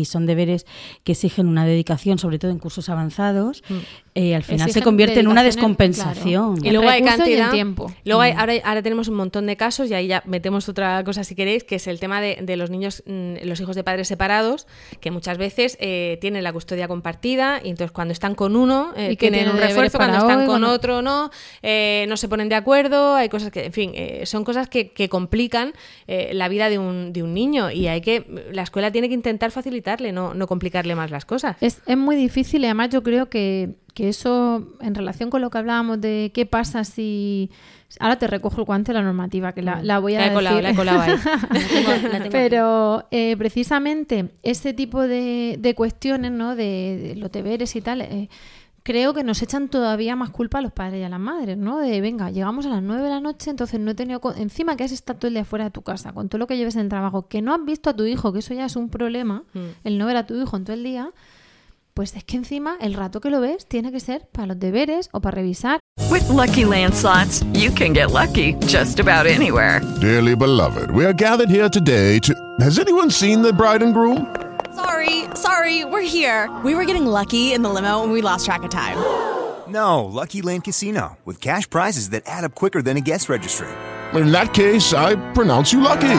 [0.00, 0.66] y son deberes
[1.04, 3.62] que exigen una dedicación, sobre todo en cursos avanzados,
[4.14, 6.56] eh, al final se convierte en una descompensación.
[6.56, 6.68] claro.
[6.68, 7.50] Y luego hay cantidad.
[7.50, 7.92] tiempo.
[8.04, 11.24] Luego hay- ahora, ahora tenemos un montón de casos y ahí ya metemos otra cosa
[11.24, 14.08] si queréis, que es el tema de, de los niños, mm, los hijos de padres
[14.08, 14.66] separados,
[15.00, 19.12] que muchas veces eh, tienen la custodia compartida y entonces cuando están con uno eh,
[19.12, 21.30] Y tienen tiene un refuerzo, cuando están hoy, con otro no,
[21.62, 24.92] eh, no se ponen de acuerdo, hay cosas que, en fin, eh, son cosas que,
[24.92, 25.72] que complican
[26.06, 29.14] eh, la vida de un, de un niño y hay que, la escuela tiene que
[29.14, 31.56] intentar facilitarle, no, no complicarle más las cosas.
[31.60, 35.50] Es, es muy difícil y además yo creo que, que eso, en relación con lo
[35.50, 37.50] que hablábamos de qué pasa si...
[38.00, 40.32] Ahora te recojo el guante de la normativa, que la, la voy a La he
[40.32, 40.62] colado, decir.
[40.64, 41.12] la he colado ahí.
[42.30, 46.56] Pero eh, precisamente ese tipo de, de cuestiones, ¿no?
[46.56, 48.28] De, de los deberes y tal, eh,
[48.82, 51.78] creo que nos echan todavía más culpa a los padres y a las madres, ¿no?
[51.78, 54.20] De, venga, llegamos a las 9 de la noche, entonces no he tenido...
[54.20, 56.46] co- Encima que has estado todo el día fuera de tu casa, con todo lo
[56.46, 58.64] que lleves en el trabajo, que no has visto a tu hijo, que eso ya
[58.66, 59.58] es un problema, Mm.
[59.84, 61.10] el no ver a tu hijo en todo el día,
[61.94, 65.08] pues es que encima el rato que lo ves tiene que ser para los deberes
[65.12, 65.80] o para revisar.
[66.10, 69.80] With Lucky Land slots, you can get lucky just about anywhere.
[70.00, 72.34] Dearly beloved, we are gathered here today to.
[72.60, 74.26] Has anyone seen the bride and groom?
[74.74, 76.50] Sorry, sorry, we're here.
[76.64, 78.96] We were getting lucky in the limo and we lost track of time.
[79.68, 83.68] No, Lucky Land Casino, with cash prizes that add up quicker than a guest registry.
[84.14, 86.10] In that case, I pronounce you lucky.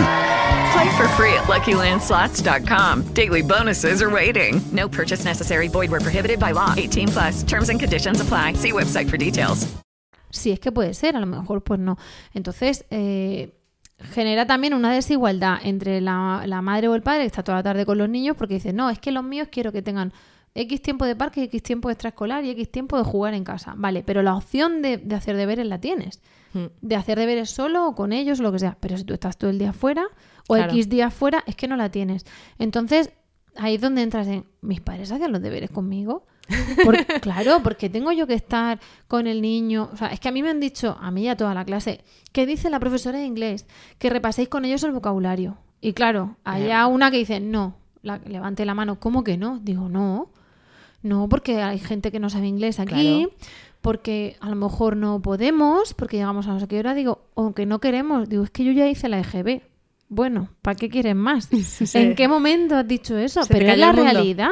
[0.74, 3.14] Play for free at LuckyLandSlots.com.
[3.14, 4.60] Daily bonuses are waiting.
[4.72, 5.68] No purchase necessary.
[5.68, 6.74] Void where prohibited by law.
[6.76, 7.44] 18 plus.
[7.44, 8.54] Terms and conditions apply.
[8.56, 9.68] See website for details.
[10.32, 12.00] Si es que puede ser, a lo mejor pues no.
[12.34, 13.54] Entonces, eh,
[14.14, 17.64] genera también una desigualdad entre la, la madre o el padre que está toda la
[17.64, 20.12] tarde con los niños porque dice, no, es que los míos quiero que tengan
[20.56, 23.76] X tiempo de parque, X tiempo de extraescolar y X tiempo de jugar en casa.
[23.78, 26.20] Vale, pero la opción de, de hacer deberes la tienes.
[26.54, 26.66] Mm.
[26.82, 28.76] De hacer deberes solo o con ellos o lo que sea.
[28.80, 30.08] Pero si tú estás todo el día fuera
[30.48, 30.72] o Claro.
[30.74, 32.26] X días fuera, es que no la tienes.
[32.60, 33.12] Entonces,
[33.56, 36.26] ahí es donde entras en, mis padres hacían los deberes conmigo.
[37.22, 39.90] Claro, porque tengo yo que estar con el niño.
[39.94, 41.64] O sea, es que a mí me han dicho, a mí y a toda la
[41.64, 43.66] clase, que dice la profesora de inglés,
[43.98, 45.58] que repaséis con ellos el vocabulario.
[45.80, 49.60] Y claro, hay una que dice, no, la, levante la mano, ¿cómo que no?
[49.60, 50.30] Digo, no,
[51.02, 53.32] no, porque hay gente que no sabe inglés aquí, Claro.
[53.82, 57.66] porque a lo mejor no podemos, porque llegamos a no sé qué hora, digo, aunque
[57.66, 59.62] no queremos, digo, es que yo ya hice la EGB.
[60.14, 61.50] Bueno, ¿para qué quieres más?
[61.96, 63.44] ¿En qué momento has dicho eso?
[63.44, 64.52] Se Pero es la realidad.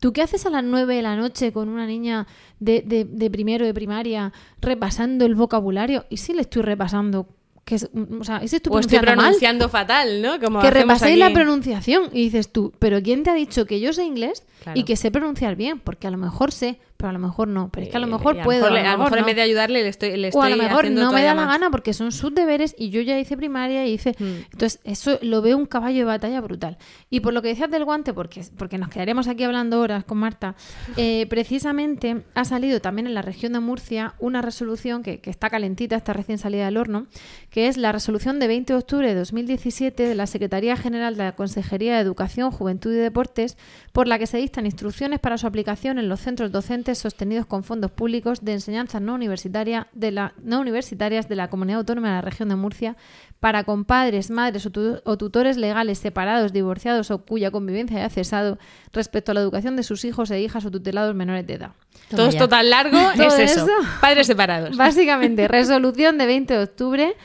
[0.00, 2.26] ¿Tú qué haces a las 9 de la noche con una niña
[2.58, 6.06] de, de- de primero de primaria repasando el vocabulario?
[6.10, 7.28] ¿Y si le estoy repasando?
[7.64, 7.88] Que es,
[8.18, 9.70] o sea, ¿y si estoy o estoy pronunciando mal?
[9.70, 10.40] fatal, ¿no?
[10.40, 13.92] Como que repaséis la pronunciación y dices tú, pero ¿quién te ha dicho que yo
[13.92, 14.80] sé inglés Claro.
[14.80, 15.78] y que sé pronunciar bien?
[15.78, 17.68] Porque a lo mejor sé, pero a lo mejor no.
[17.72, 18.70] Pero es que a lo Eh, mejor y a lo puedo.
[18.70, 20.56] mejor a lo mejor en vez de ayudarle le estoy, le estoy O a lo
[20.56, 23.84] mejor no me da la gana porque son sus deberes y yo ya hice primaria
[23.88, 24.14] y hice...
[24.16, 24.44] Hmm.
[24.52, 26.78] Entonces, eso lo veo un caballo de batalla brutal.
[27.10, 30.18] Y por lo que decías del guante, porque, porque nos quedaríamos aquí hablando horas con
[30.18, 30.54] Marta,
[30.96, 35.50] eh, precisamente ha salido también en la región de Murcia una resolución que, que está
[35.50, 37.08] calentita, está recién salida del horno,
[37.50, 41.24] que es la resolución de 20 de octubre de 2017 de la Secretaría General de
[41.24, 43.56] la Consejería de Educación, Juventud y Deportes,
[43.92, 47.62] por la que se dictan instrucciones para su aplicación en los centros docentes sostenidos con
[47.64, 52.14] fondos públicos de enseñanza no universitaria de la no universitarias de la Comunidad Autónoma de
[52.14, 52.96] la Región de Murcia
[53.40, 58.08] para con padres, madres o, tu- o tutores legales separados, divorciados o cuya convivencia haya
[58.10, 58.58] cesado
[58.92, 61.72] respecto a la educación de sus hijos e hijas o tutelados menores de edad.
[62.08, 63.62] Todo esto tan largo es eso.
[63.64, 63.66] eso.
[64.00, 64.76] Padres separados.
[64.76, 67.16] Básicamente, resolución de 20 de octubre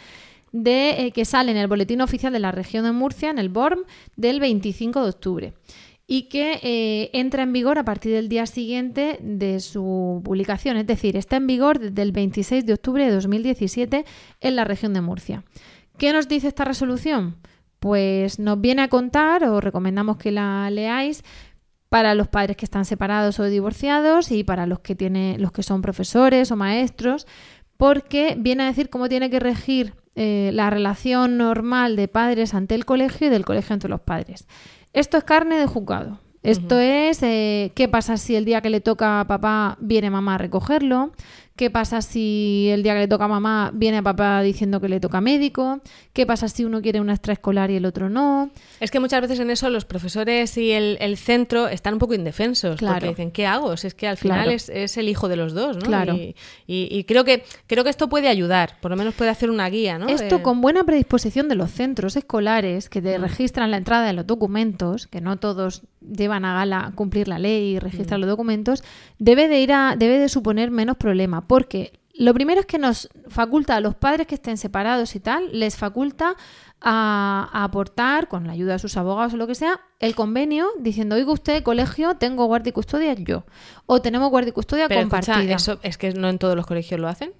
[0.53, 3.49] de eh, que sale en el boletín oficial de la región de Murcia, en el
[3.49, 3.80] BORM,
[4.15, 5.53] del 25 de octubre
[6.08, 10.88] y que eh, entra en vigor a partir del día siguiente de su publicación, es
[10.88, 14.05] decir, está en vigor desde el 26 de octubre de 2017
[14.39, 15.43] en la región de Murcia.
[15.97, 17.36] ¿Qué nos dice esta resolución?
[17.80, 21.24] Pues nos viene a contar, o recomendamos que la leáis,
[21.89, 25.64] para los padres que están separados o divorciados y para los que tiene, los que
[25.64, 27.28] son profesores o maestros,
[27.78, 32.76] porque viene a decir cómo tiene que regir eh, la relación normal de padres ante
[32.76, 34.47] el colegio y del colegio ante los padres.
[34.93, 36.19] Esto es carne de juzgado.
[36.43, 40.35] Esto es eh, qué pasa si el día que le toca a papá viene mamá
[40.35, 41.11] a recogerlo,
[41.58, 44.88] qué pasa si el día que le toca a mamá viene a papá diciendo que
[44.88, 45.82] le toca médico,
[46.14, 48.49] qué pasa si uno quiere una extraescolar y el otro no.
[48.80, 52.14] Es que muchas veces en eso los profesores y el, el centro están un poco
[52.14, 52.78] indefensos.
[52.80, 52.93] Claro.
[52.95, 53.76] Porque dicen, ¿qué hago?
[53.76, 54.51] Si es que al final Claro.
[54.51, 55.82] es, es el hijo de los dos, ¿no?
[55.84, 56.14] Claro.
[56.14, 56.36] Y,
[56.68, 58.78] y- y creo, que, creo que esto puede ayudar.
[58.80, 60.08] Por lo menos puede hacer una guía, ¿no?
[60.08, 64.14] Esto De- con buena predisposición de los centros escolares que te registran la entrada de
[64.14, 68.22] los documentos, que no todos llevan a gala cumplir la ley y registrar Mm.
[68.22, 68.84] los documentos,
[69.20, 73.10] debe de ir a, debe de suponer menos problema, porque lo primero es que nos
[73.28, 76.36] faculta a los padres que estén separados y tal, les faculta
[76.82, 80.68] a, a aportar, con la ayuda de sus abogados o lo que sea, el convenio
[80.80, 83.43] diciendo, oiga usted, colegio, tengo guardia y custodia yo.
[83.88, 85.56] O tenemos guardia y custodia Pero escucha, compartida.
[85.56, 87.32] eso es que no en todos los colegios lo hacen.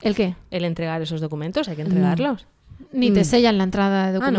[0.00, 0.34] ¿El qué?
[0.50, 2.46] El entregar esos documentos, hay que entregarlos.
[2.92, 3.24] Ni te Mm.
[3.24, 4.38] sellan la entrada de Ah, ¿no?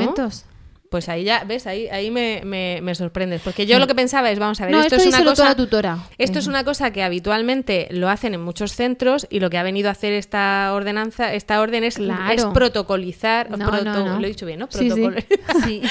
[0.92, 1.68] Pues ahí ya, ¿ves?
[1.68, 3.40] Ahí, ahí me, me- me sorprendes.
[3.42, 5.46] Porque yo lo que pensaba es, vamos a ver, No, esto, esto es una cosa.
[5.46, 5.98] la tutora.
[6.18, 9.64] Esto es una cosa que habitualmente lo hacen en muchos centros y lo que ha
[9.64, 12.34] venido a hacer esta ordenanza, esta orden es, Claro.
[12.34, 13.50] es protocolizar.
[13.52, 14.20] No, proto- no, no.
[14.20, 14.68] Lo he dicho bien, ¿no?
[14.70, 14.90] Sí,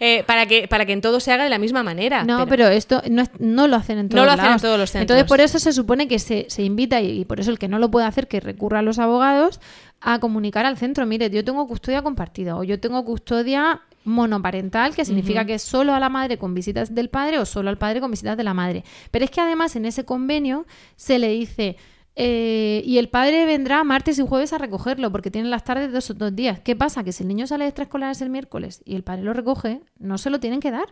[0.00, 2.24] Eh, para, que, para que en todo se haga de la misma manera.
[2.24, 4.90] No, pero, esto no, no lo hacen en todos No lo hacen en todos los
[4.90, 5.02] centros.
[5.16, 7.68] Entonces, por eso se supone que se, se invita, y, y por eso el que
[7.68, 9.60] no lo puede hacer, que recurra a los abogados,
[10.00, 15.04] a comunicar al centro, mire, yo tengo custodia compartida o yo tengo custodia monoparental, que
[15.04, 18.00] significa que es solo a la madre con visitas del padre o solo al padre
[18.00, 18.84] con visitas de la madre.
[19.10, 21.76] Pero es que además en ese convenio se le dice...
[22.16, 26.10] eh, y el padre vendrá martes y jueves a recogerlo porque tiene las tardes dos
[26.10, 26.60] o dos días.
[26.60, 27.02] ¿Qué pasa?
[27.02, 30.16] Que si el niño sale de extraescolares el miércoles y el padre lo recoge, no
[30.18, 30.86] se lo tienen que dar.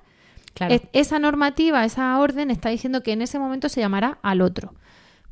[0.54, 0.74] Claro.
[0.74, 4.74] Es- esa normativa, esa orden está diciendo que en ese momento se llamará al otro.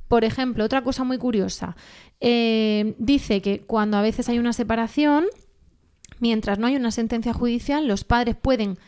[0.07, 1.77] Por ejemplo, otra cosa muy curiosa.
[2.21, 5.25] eh, dice que cuando a veces hay una separación,
[6.21, 8.79] mientras no hay una sentencia judicial, los padres pueden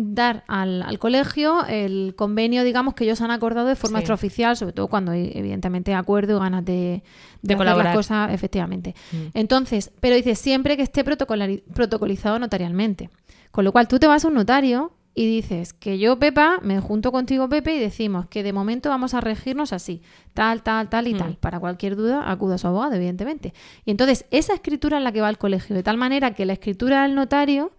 [0.00, 4.02] dar al, al colegio el convenio, digamos, que ellos han acordado de forma Sí.
[4.02, 7.02] extraoficial, sobre todo cuando hay, evidentemente, acuerdo y ganas de, de
[7.42, 7.86] De hacer colaborar.
[7.86, 8.94] las cosas, efectivamente.
[9.10, 9.16] Mm.
[9.34, 13.10] Entonces, pero dice siempre que esté protocolizado notarialmente.
[13.50, 16.80] Con lo cual, tú te vas a un notario y dices que yo, Pepa, me
[16.80, 20.00] junto contigo, Pepe, y decimos que de momento vamos a regirnos así,
[20.32, 21.18] tal, tal, tal y Mm.
[21.18, 21.34] tal.
[21.38, 23.52] Para cualquier duda, acuda a su abogado, evidentemente.
[23.84, 26.52] Y entonces, esa escritura es la que va al colegio, de tal manera que la
[26.52, 27.72] escritura del notario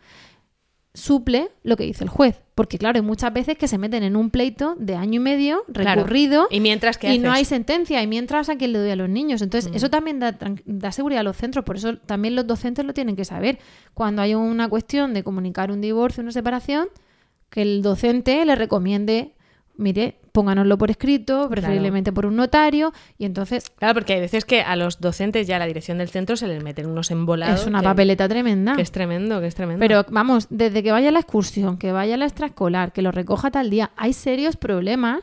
[0.93, 2.41] suple lo que dice el juez.
[2.55, 5.63] Porque, claro, hay muchas veces que se meten en un pleito de año y medio,
[5.71, 6.01] Claro.
[6.01, 8.95] recurrido, ¿Y mientras qué y no hay sentencia, y mientras a quién le doy a
[8.97, 9.41] los niños.
[9.41, 9.75] Entonces, Mm.
[9.75, 13.15] eso también da, da seguridad a los centros, por eso también los docentes lo tienen
[13.15, 13.59] que saber.
[13.93, 16.89] Cuando hay una cuestión de comunicar un divorcio, una separación,
[17.49, 19.33] que el docente le recomiende,
[19.77, 24.61] mire, pónganoslo por escrito, preferiblemente por un notario, y entonces Claro, porque hay veces que
[24.61, 27.61] a los docentes ya a la dirección del centro se les meten unos embolados.
[27.61, 28.75] es una que- papeleta tremenda.
[28.75, 29.79] Que es tremendo, que es tremendo.
[29.79, 33.11] Pero vamos, desde que vaya a la excursión, que vaya a la extraescolar, que lo
[33.11, 35.21] recoja tal día, hay serios problemas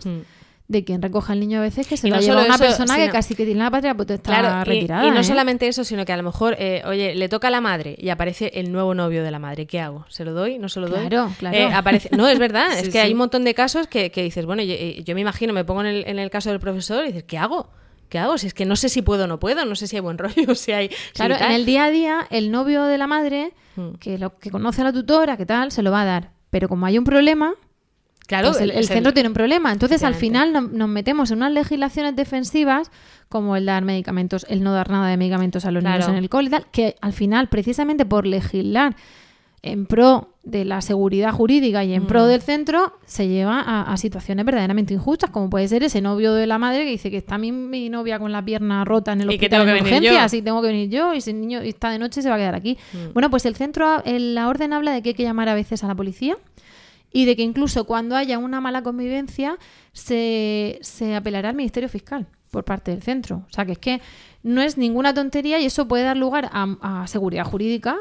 [0.68, 2.64] de quien recoja al niño a veces que se lo no lleva solo una eso,
[2.64, 5.06] persona que casi que tiene la patria potestad Claro, y- retirada.
[5.06, 5.24] y, no ¿eh?
[5.24, 8.08] solamente eso, sino que a lo mejor, eh, oye, le toca a la madre y
[8.08, 9.66] aparece el nuevo novio de la madre.
[9.66, 10.04] ¿Qué hago?
[10.08, 10.58] ¿Se lo doy?
[10.58, 11.06] ¿No se lo doy?
[11.08, 11.56] Claro, claro.
[11.56, 12.08] Eh, aparece...
[12.16, 12.66] No, es verdad.
[12.78, 12.98] es que sí.
[12.98, 15.82] hay un montón de casos que, que dices, bueno, yo, yo me imagino, me pongo
[15.82, 17.70] en el, en el caso del profesor y dices, ¿qué hago?
[18.08, 18.36] ¿Qué hago?
[18.38, 20.18] Si es que no sé si puedo o no puedo, no sé si hay buen
[20.18, 20.90] rollo, si hay...
[21.14, 23.96] Claro, en el día a día, el novio de la madre, Mm.
[24.00, 26.30] que lo que conoce a la tutora, que tal, se lo va a dar.
[26.48, 27.52] Pero como hay un problema,
[28.26, 29.72] Claro, pues el, centro tiene un problema.
[29.72, 32.90] Entonces, al final no- nos metemos en unas legislaciones defensivas
[33.28, 35.98] como el dar medicamentos, el no dar nada de medicamentos a los Claro.
[35.98, 38.96] niños en el cole y tal, que al final, precisamente por legislar
[39.62, 42.06] en pro de la seguridad jurídica y en Mm.
[42.06, 46.34] pro del centro, se lleva a, a situaciones verdaderamente injustas, como puede ser ese novio
[46.34, 49.22] de la madre que dice que está mi, mi novia con la pierna rota en
[49.22, 50.38] el hospital urgencias yo.
[50.38, 52.38] y tengo que venir yo y si el niño está de noche se va a
[52.38, 52.78] quedar aquí.
[52.92, 53.12] Mm.
[53.12, 55.82] Bueno, pues el centro, el- la orden habla de que hay que llamar a veces
[55.82, 56.36] a la policía
[57.12, 59.58] y de que incluso cuando haya una mala convivencia
[59.92, 63.44] se, se apelará al Ministerio Fiscal por parte del centro.
[63.48, 64.00] O sea, que es que
[64.42, 67.96] no es ninguna tontería y eso puede dar lugar a, a seguridad jurídica.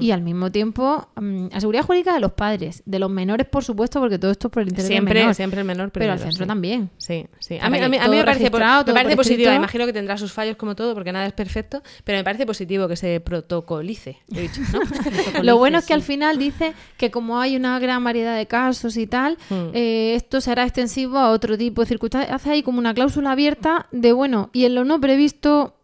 [0.00, 3.62] Y al mismo tiempo mm, a seguridad jurídica de los padres, de los menores, por
[3.62, 5.34] supuesto, porque todo esto es por el interés del Siempre, menor.
[5.34, 6.48] siempre el menor Pero al centro sí.
[6.48, 6.88] también.
[6.96, 7.58] Sí, sí.
[7.60, 8.50] A mí, a mí- que a mí me parece, me
[8.94, 9.52] parece positivo.
[9.52, 12.88] Imagino que tendrá sus fallos como todo, porque nada es perfecto, pero me parece positivo
[12.88, 14.18] que se protocolice.
[14.34, 14.80] He dicho, ¿no?
[15.42, 15.92] Lo bueno es que sí.
[15.94, 19.70] al final dice que como hay una gran variedad de casos y tal, Mm.
[19.74, 22.34] eh, esto será extensivo a otro tipo de circunstancias.
[22.34, 25.74] Hace ahí como una cláusula abierta de, bueno, y en lo no previsto,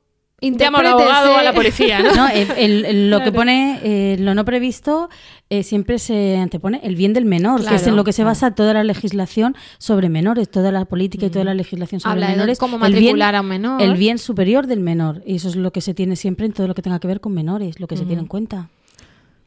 [0.41, 2.15] Llama al abogado o a la policía, ¿no?
[2.15, 3.37] No, el- el- el- lo que Claro.
[3.37, 5.09] pone, eh, lo no previsto,
[5.51, 7.89] eh, siempre se antepone el bien del menor, que es Claro.
[7.89, 11.45] en lo que se basa toda la legislación sobre menores, toda la política y toda
[11.45, 12.59] la legislación sobre Habla de menores.
[12.59, 13.83] cómo el bien- matricular a un menor.
[13.83, 15.23] El bien superior del menor.
[15.27, 17.21] Y eso es lo que se tiene siempre en todo lo que tenga que ver
[17.21, 18.69] con menores, lo que se tiene en cuenta.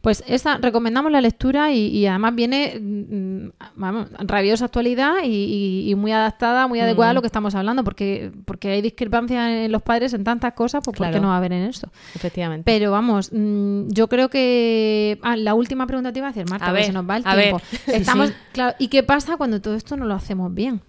[0.02, 5.92] Pues esa recomendamos la lectura y, y además viene mm, vamos, rabiosa actualidad y, y-
[5.92, 7.16] y muy adaptada, muy adecuada a Mm.
[7.18, 10.98] lo que estamos hablando, porque, porque hay discrepancias en los padres en tantas cosas, pues
[10.98, 11.90] ¿por qué no va a haber en esto?
[12.16, 12.64] Efectivamente.
[12.66, 16.66] Pero vamos, mm, yo creo que ah, la última pregunta te iba a hacer, Marta,
[16.68, 17.62] A ver, se nos va el a tiempo.
[17.88, 17.96] ver.
[18.02, 18.36] Estamos, Sí.
[18.54, 20.82] claro, ¿y qué pasa cuando todo esto no lo hacemos bien?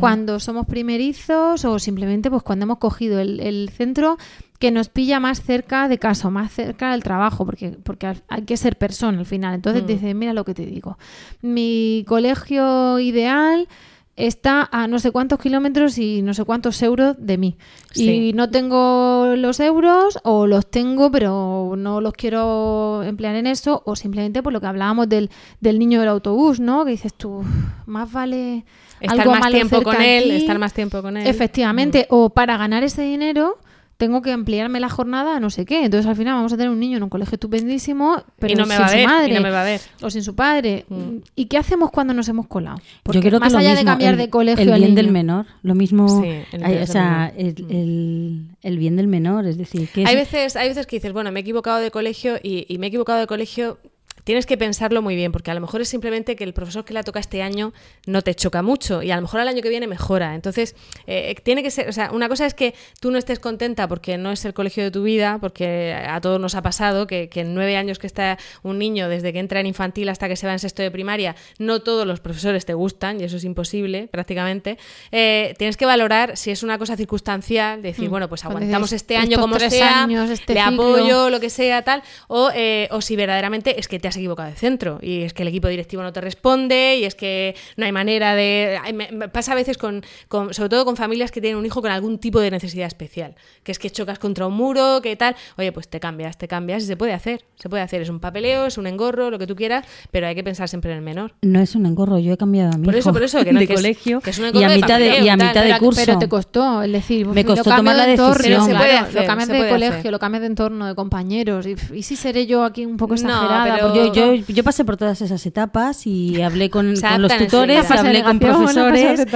[0.00, 4.18] Cuando somos primerizos o simplemente pues cuando hemos cogido el, el centro
[4.58, 8.56] que nos pilla más cerca de casa más cerca del trabajo, porque, porque hay que
[8.56, 9.54] ser persona al final.
[9.54, 9.86] Entonces Mm.
[9.86, 10.98] dices, mira lo que te digo,
[11.42, 13.68] mi colegio ideal
[14.16, 17.58] está a no sé cuántos kilómetros y no sé cuántos euros de mí.
[17.92, 18.28] Sí.
[18.28, 23.82] Y no tengo los euros o los tengo pero no los quiero emplear en eso
[23.84, 25.28] o simplemente por lo que hablábamos del,
[25.60, 26.86] del niño del autobús, ¿no?
[26.86, 27.44] Que dices tú,
[27.84, 28.64] más vale
[29.00, 30.36] Estar algo más tiempo con él, aquí".
[30.36, 31.24] estar más tiempo con él.
[31.24, 31.26] Mm.
[31.26, 33.58] Efectivamente, o para ganar ese dinero
[33.96, 35.84] tengo que ampliarme la jornada a no sé qué.
[35.84, 38.74] Entonces al final vamos a tener un niño en un colegio estupendísimo, pero no me
[38.74, 39.80] sin va a su ver, y madre no me va a ver.
[40.02, 40.84] o sin su padre.
[40.88, 41.16] Mm.
[41.34, 42.78] ¿Y qué hacemos cuando nos hemos colado?
[43.02, 45.10] Porque Yo creo más que allá de cambiar el, de colegio el al bien del
[45.10, 46.28] menor, lo mismo, Sí,
[46.62, 47.54] hay- o sea, menor.
[47.58, 51.12] el, el- el bien del menor, es decir, que Hay veces, hay veces que dices,
[51.12, 53.78] bueno, me he equivocado de colegio y, y me he equivocado de colegio.
[54.26, 56.92] Tienes que pensarlo muy bien, porque a lo mejor es simplemente que el profesor que
[56.92, 57.72] la toca este año
[58.06, 60.34] no te choca mucho y a lo mejor al año que viene mejora.
[60.34, 60.74] Entonces,
[61.06, 64.18] eh, tiene que ser, o sea, una cosa es que tú no estés contenta porque
[64.18, 67.42] no es el colegio de tu vida, porque a todos nos ha pasado que, que
[67.42, 70.48] en nueve años que está un niño, desde que entra en infantil hasta que se
[70.48, 74.08] va en sexto de primaria, no todos los profesores te gustan y eso es imposible
[74.10, 74.76] prácticamente.
[75.12, 78.10] Eh, tienes que valorar si es una cosa circunstancial, decir, Mm.
[78.10, 80.82] bueno, pues aguantamos este año como sea, años, este le ciclo.
[80.96, 84.48] apoyo, lo que sea, tal, o, eh, o si verdaderamente es que te has equivocado
[84.50, 87.84] de centro y es que el equipo directivo no te responde y es que no
[87.86, 88.78] hay manera de...
[88.82, 91.66] ay, me- me pasa a veces con, con- sobre todo con familias que tienen un
[91.66, 95.16] hijo con algún tipo de necesidad especial, que es que chocas contra un muro, que
[95.16, 98.08] tal, oye, pues te cambias, te cambias y se puede hacer, se puede hacer, es
[98.08, 100.98] un papeleo, es un engorro, lo que tú quieras, pero hay que pensar siempre en
[100.98, 101.34] el menor.
[101.42, 103.52] no es un engorro, yo he cambiado a mi Por hijo eso, por eso, que
[103.52, 105.28] no- de que es- colegio que es un y engorro a mitad de, papeleo y
[105.28, 106.02] a mitad de pero, curso.
[106.04, 108.36] pero te costó, es decir, Me lo costó cambio tomar la decisión.
[108.42, 110.10] Pero se puede claro, hacer, lo cambias de colegio, hacer.
[110.12, 111.66] lo cambias de entorno, de compañeros.
[111.66, 113.64] Y, y si seré yo aquí un poco No, exagerada.
[113.64, 117.36] pero- porque Yo, yo, yo pasé por todas esas etapas y hablé con, con los
[117.36, 119.26] tutores, hablé con profesores,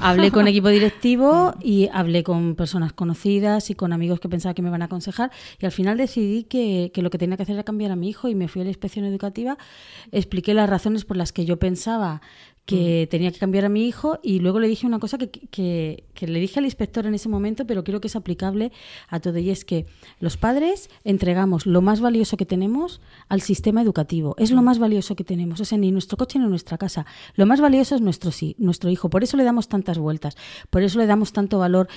[0.00, 4.62] hablé con equipo directivo y hablé con personas conocidas y con amigos que pensaba que
[4.62, 5.30] me iban a aconsejar.
[5.58, 8.08] Y al final decidí que, que lo que tenía que hacer era cambiar a mi
[8.08, 9.58] hijo y me fui a la inspección educativa,
[10.12, 12.20] expliqué las razones por las que yo pensaba
[12.66, 16.04] que tenía que cambiar a mi hijo y luego le dije una cosa que, que-
[16.14, 18.70] que le dije al inspector en ese momento, pero creo que es aplicable
[19.08, 19.86] a todo y es que
[20.20, 23.00] los padres entregamos lo más valioso que tenemos
[23.30, 24.34] al sistema educativo.
[24.38, 27.06] Es lo más valioso que tenemos, o sea, ni nuestro coche ni nuestra casa.
[27.36, 29.08] Lo más valioso es nuestro sí, nuestro hijo.
[29.08, 30.36] Por eso le damos tantas vueltas,
[30.68, 31.88] por eso le damos tanto valor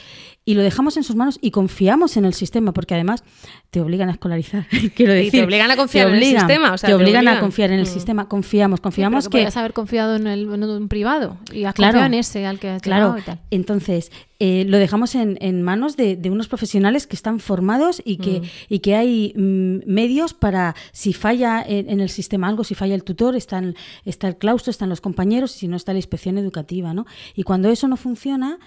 [0.46, 3.24] y lo dejamos en sus manos y confiamos en el sistema, porque además
[3.72, 4.66] te obligan a escolarizar.
[4.96, 6.92] Quiero Y te decir, obligan a confiar te en el obligan, sistema, o sea, te
[6.96, 7.40] te obligan a obligan.
[7.42, 7.94] confiar en el Mm.
[7.94, 8.30] sistema.
[8.30, 12.00] Confiamos, confiamos que podías haber confiado en, el, en un privado y has Claro.
[12.04, 13.40] en ese al que has Claro, y tal.
[13.52, 14.12] entonces
[14.46, 18.42] eh, lo dejamos en, en manos de, de unos profesionales que están formados y que,
[18.42, 18.44] Mm.
[18.76, 22.96] y que hay mm, medios para, si falla en, en el sistema algo, si falla
[22.96, 23.76] el tutor, están,
[24.06, 27.06] está el claustro, están los compañeros, y si no está la inspección educativa, ¿no?
[27.36, 28.58] Y cuando eso no funciona,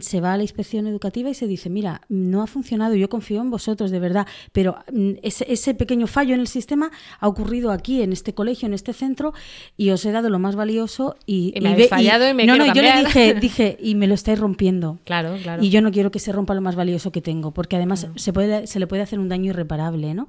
[0.00, 3.40] se va a la inspección educativa y se dice, mira, no ha funcionado, yo confío
[3.42, 7.70] en vosotros, de verdad, pero mm, ese, ese pequeño fallo en el sistema ha ocurrido
[7.70, 9.34] aquí, en este colegio, en este centro,
[9.76, 11.52] y os he dado lo más valioso y...
[11.54, 13.94] Y me y habéis ve- fallado y me No, no, yo le dije, dije, y
[13.94, 14.98] me lo estáis rompiendo.
[15.04, 15.11] Claro,
[15.42, 15.62] claro.
[15.62, 18.32] Y yo no quiero que se rompa lo más valioso que tengo, porque además se,
[18.32, 20.28] puede, se le puede hacer un daño irreparable, ¿no?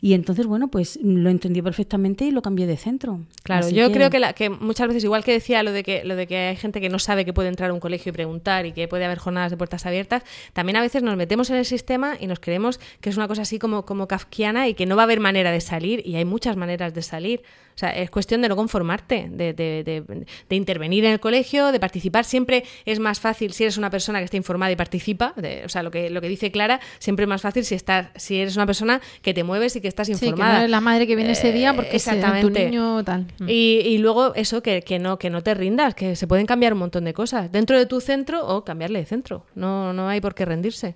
[0.00, 3.20] Y entonces, bueno, pues lo entendió perfectamente y lo cambié de centro.
[3.42, 6.04] Claro, Así yo creo que, la- que muchas veces, igual que decía lo de que,
[6.04, 8.12] lo de que hay gente que no sabe que puede entrar a un colegio y
[8.12, 10.22] preguntar y que puede haber jornadas de puertas abiertas,
[10.52, 13.42] también a veces nos metemos en el sistema y nos creemos que es una cosa
[13.42, 16.24] así como, como kafkiana y que no va a haber manera de salir y hay
[16.24, 17.42] muchas maneras de salir.
[17.74, 21.72] O sea, es cuestión de no conformarte, de, de- de- de intervenir en el colegio,
[21.72, 22.24] de participar.
[22.26, 25.32] Siempre es más fácil si eres una persona que está informada y participa.
[25.36, 28.08] de- o sea, lo que, lo que dice Clara, siempre es más fácil si, estás,
[28.16, 30.52] si eres una persona que te mueves y que estás Sí, que informada.
[30.52, 32.64] no eres la madre que viene ese día porque ese- tu exactamente.
[32.66, 33.26] niño tal.
[33.38, 33.48] Mm.
[33.48, 36.72] Y, y luego eso, que, que no, que no te rindas, que se pueden cambiar
[36.72, 39.44] un montón de cosas dentro de tu centro o cambiarle de centro.
[39.54, 40.94] No, no hay por qué rendirse.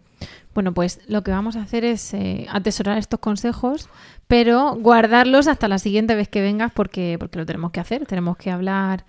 [0.54, 3.88] Bueno, pues lo que vamos a hacer es eh, atesorar estos consejos,
[4.28, 8.06] pero guardarlos hasta la siguiente vez que vengas porque, porque lo tenemos que hacer.
[8.06, 9.04] Tenemos que hablar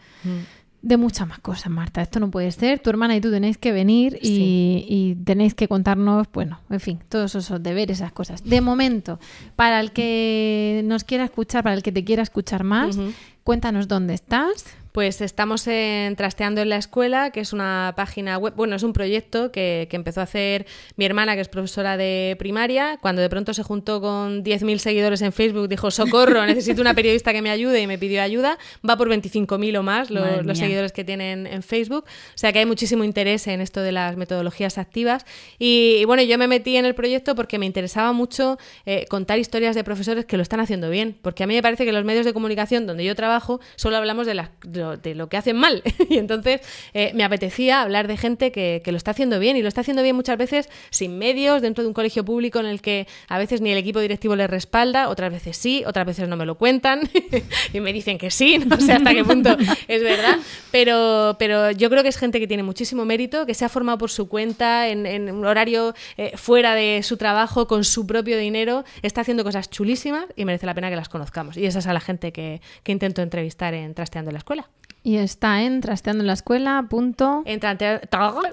[0.85, 2.01] de muchas más cosas, Marta.
[2.03, 2.77] Esto no puede ser.
[2.79, 4.85] Tu hermana y tú tenéis que venir y, Sí.
[4.87, 8.43] y tenéis que contarnos, bueno, en fin, todos esos deberes, esas cosas.
[8.43, 9.19] De momento,
[9.55, 12.97] para el que nos quiera escuchar, para el que te quiera escuchar más,
[13.43, 14.65] cuéntanos dónde estás.
[14.95, 18.93] Pues estamos en Trasteando en la Escuela, que es una página web, bueno, es un
[18.93, 20.65] proyecto que, que empezó a hacer
[20.95, 25.21] mi hermana, que es profesora de primaria, cuando de pronto se juntó con 10.000 seguidores
[25.21, 28.57] en Facebook, dijo, socorro, necesito una periodista que me ayude y me pidió ayuda.
[28.89, 32.05] Va por 25.000 o más los seguidores que tienen en Facebook.
[32.07, 35.25] O sea que hay muchísimo interés en esto de las metodologías activas.
[35.59, 39.39] Y, y bueno, yo me metí en el proyecto porque me interesaba mucho eh, contar
[39.39, 41.17] historias de profesores que lo están haciendo bien.
[41.21, 44.25] Porque a mí me parece que los medios de comunicación donde yo trabajo solo hablamos
[44.25, 45.83] de, las- de lo, de lo que hacen mal.
[46.09, 46.61] y entonces
[46.93, 49.57] eh, me apetecía hablar de gente que, lo está haciendo bien.
[49.57, 52.65] Y lo está haciendo bien muchas veces sin medios, dentro de un colegio público en
[52.65, 56.27] el que a veces ni el equipo directivo les respalda, otras veces sí, otras veces
[56.29, 57.01] no me lo cuentan
[57.73, 59.57] y me dicen que sí, no sé hasta qué punto
[59.87, 60.37] es verdad.
[60.71, 63.97] Pero, pero yo creo que es gente que tiene muchísimo mérito, que se ha formado
[63.97, 68.83] por su cuenta, en, un horario eh, fuera de su trabajo, con su propio dinero,
[69.01, 71.57] está haciendo cosas chulísimas y merece la pena que las conozcamos.
[71.57, 74.69] Y esa es a la gente que, intento entrevistar en Trasteando la Escuela.
[75.07, 76.83] Y está en trasteando en la escuela.
[76.89, 77.43] Punto.
[77.45, 78.01] En trate-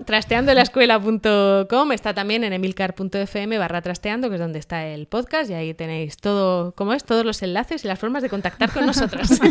[0.04, 5.72] trasteandoenlaescuela.com está también en emilcar.fm barra trasteando, que es donde está el podcast, y ahí
[5.72, 7.04] tenéis todo, ¿cómo es?
[7.04, 9.40] Todos los enlaces y las formas de contactar con nosotras.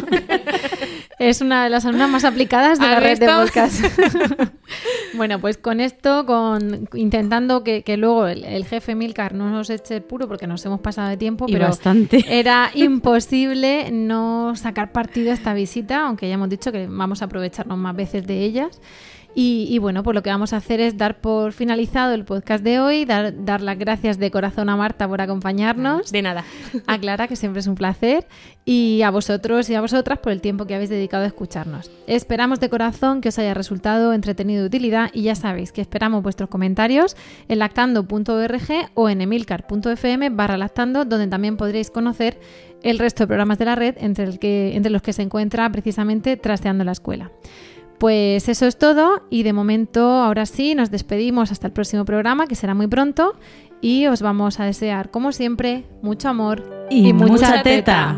[1.19, 3.83] Es una de las alumnas más aplicadas de ¿Has la red de podcast.
[5.13, 9.69] bueno, pues con esto, con intentando que, que luego el, el jefe Milcar no nos
[9.69, 12.25] eche el puro porque nos hemos pasado de tiempo, Y pero bastante.
[12.27, 17.25] era imposible no sacar partido a esta visita, aunque ya hemos dicho que vamos a
[17.25, 18.81] aprovecharnos más veces de ellas.
[19.33, 22.63] Y, y bueno, pues lo que vamos a hacer es dar por finalizado el podcast
[22.63, 26.11] de hoy, dar, dar las gracias de corazón a Marta por acompañarnos.
[26.11, 26.43] De nada.
[26.87, 28.27] A Clara, que siempre es un placer.
[28.65, 31.89] Y a vosotros y a vosotras por el tiempo que habéis dedicado a escucharnos.
[32.07, 35.09] Esperamos de corazón que os haya resultado entretenido y de utilidad.
[35.13, 37.15] Y ya sabéis que esperamos vuestros comentarios
[37.47, 42.39] en lactando.org o en emilcar.fm barra lactando, donde también podréis conocer
[42.83, 45.71] el resto de programas de la red, entre, el que, entre los que se encuentra
[45.71, 47.31] precisamente Trasteando la Escuela.
[48.01, 52.47] Pues eso es todo y de momento ahora sí nos despedimos hasta el próximo programa
[52.47, 53.35] que será muy pronto
[53.79, 58.17] y os vamos a desear como siempre mucho amor Y mucha teta.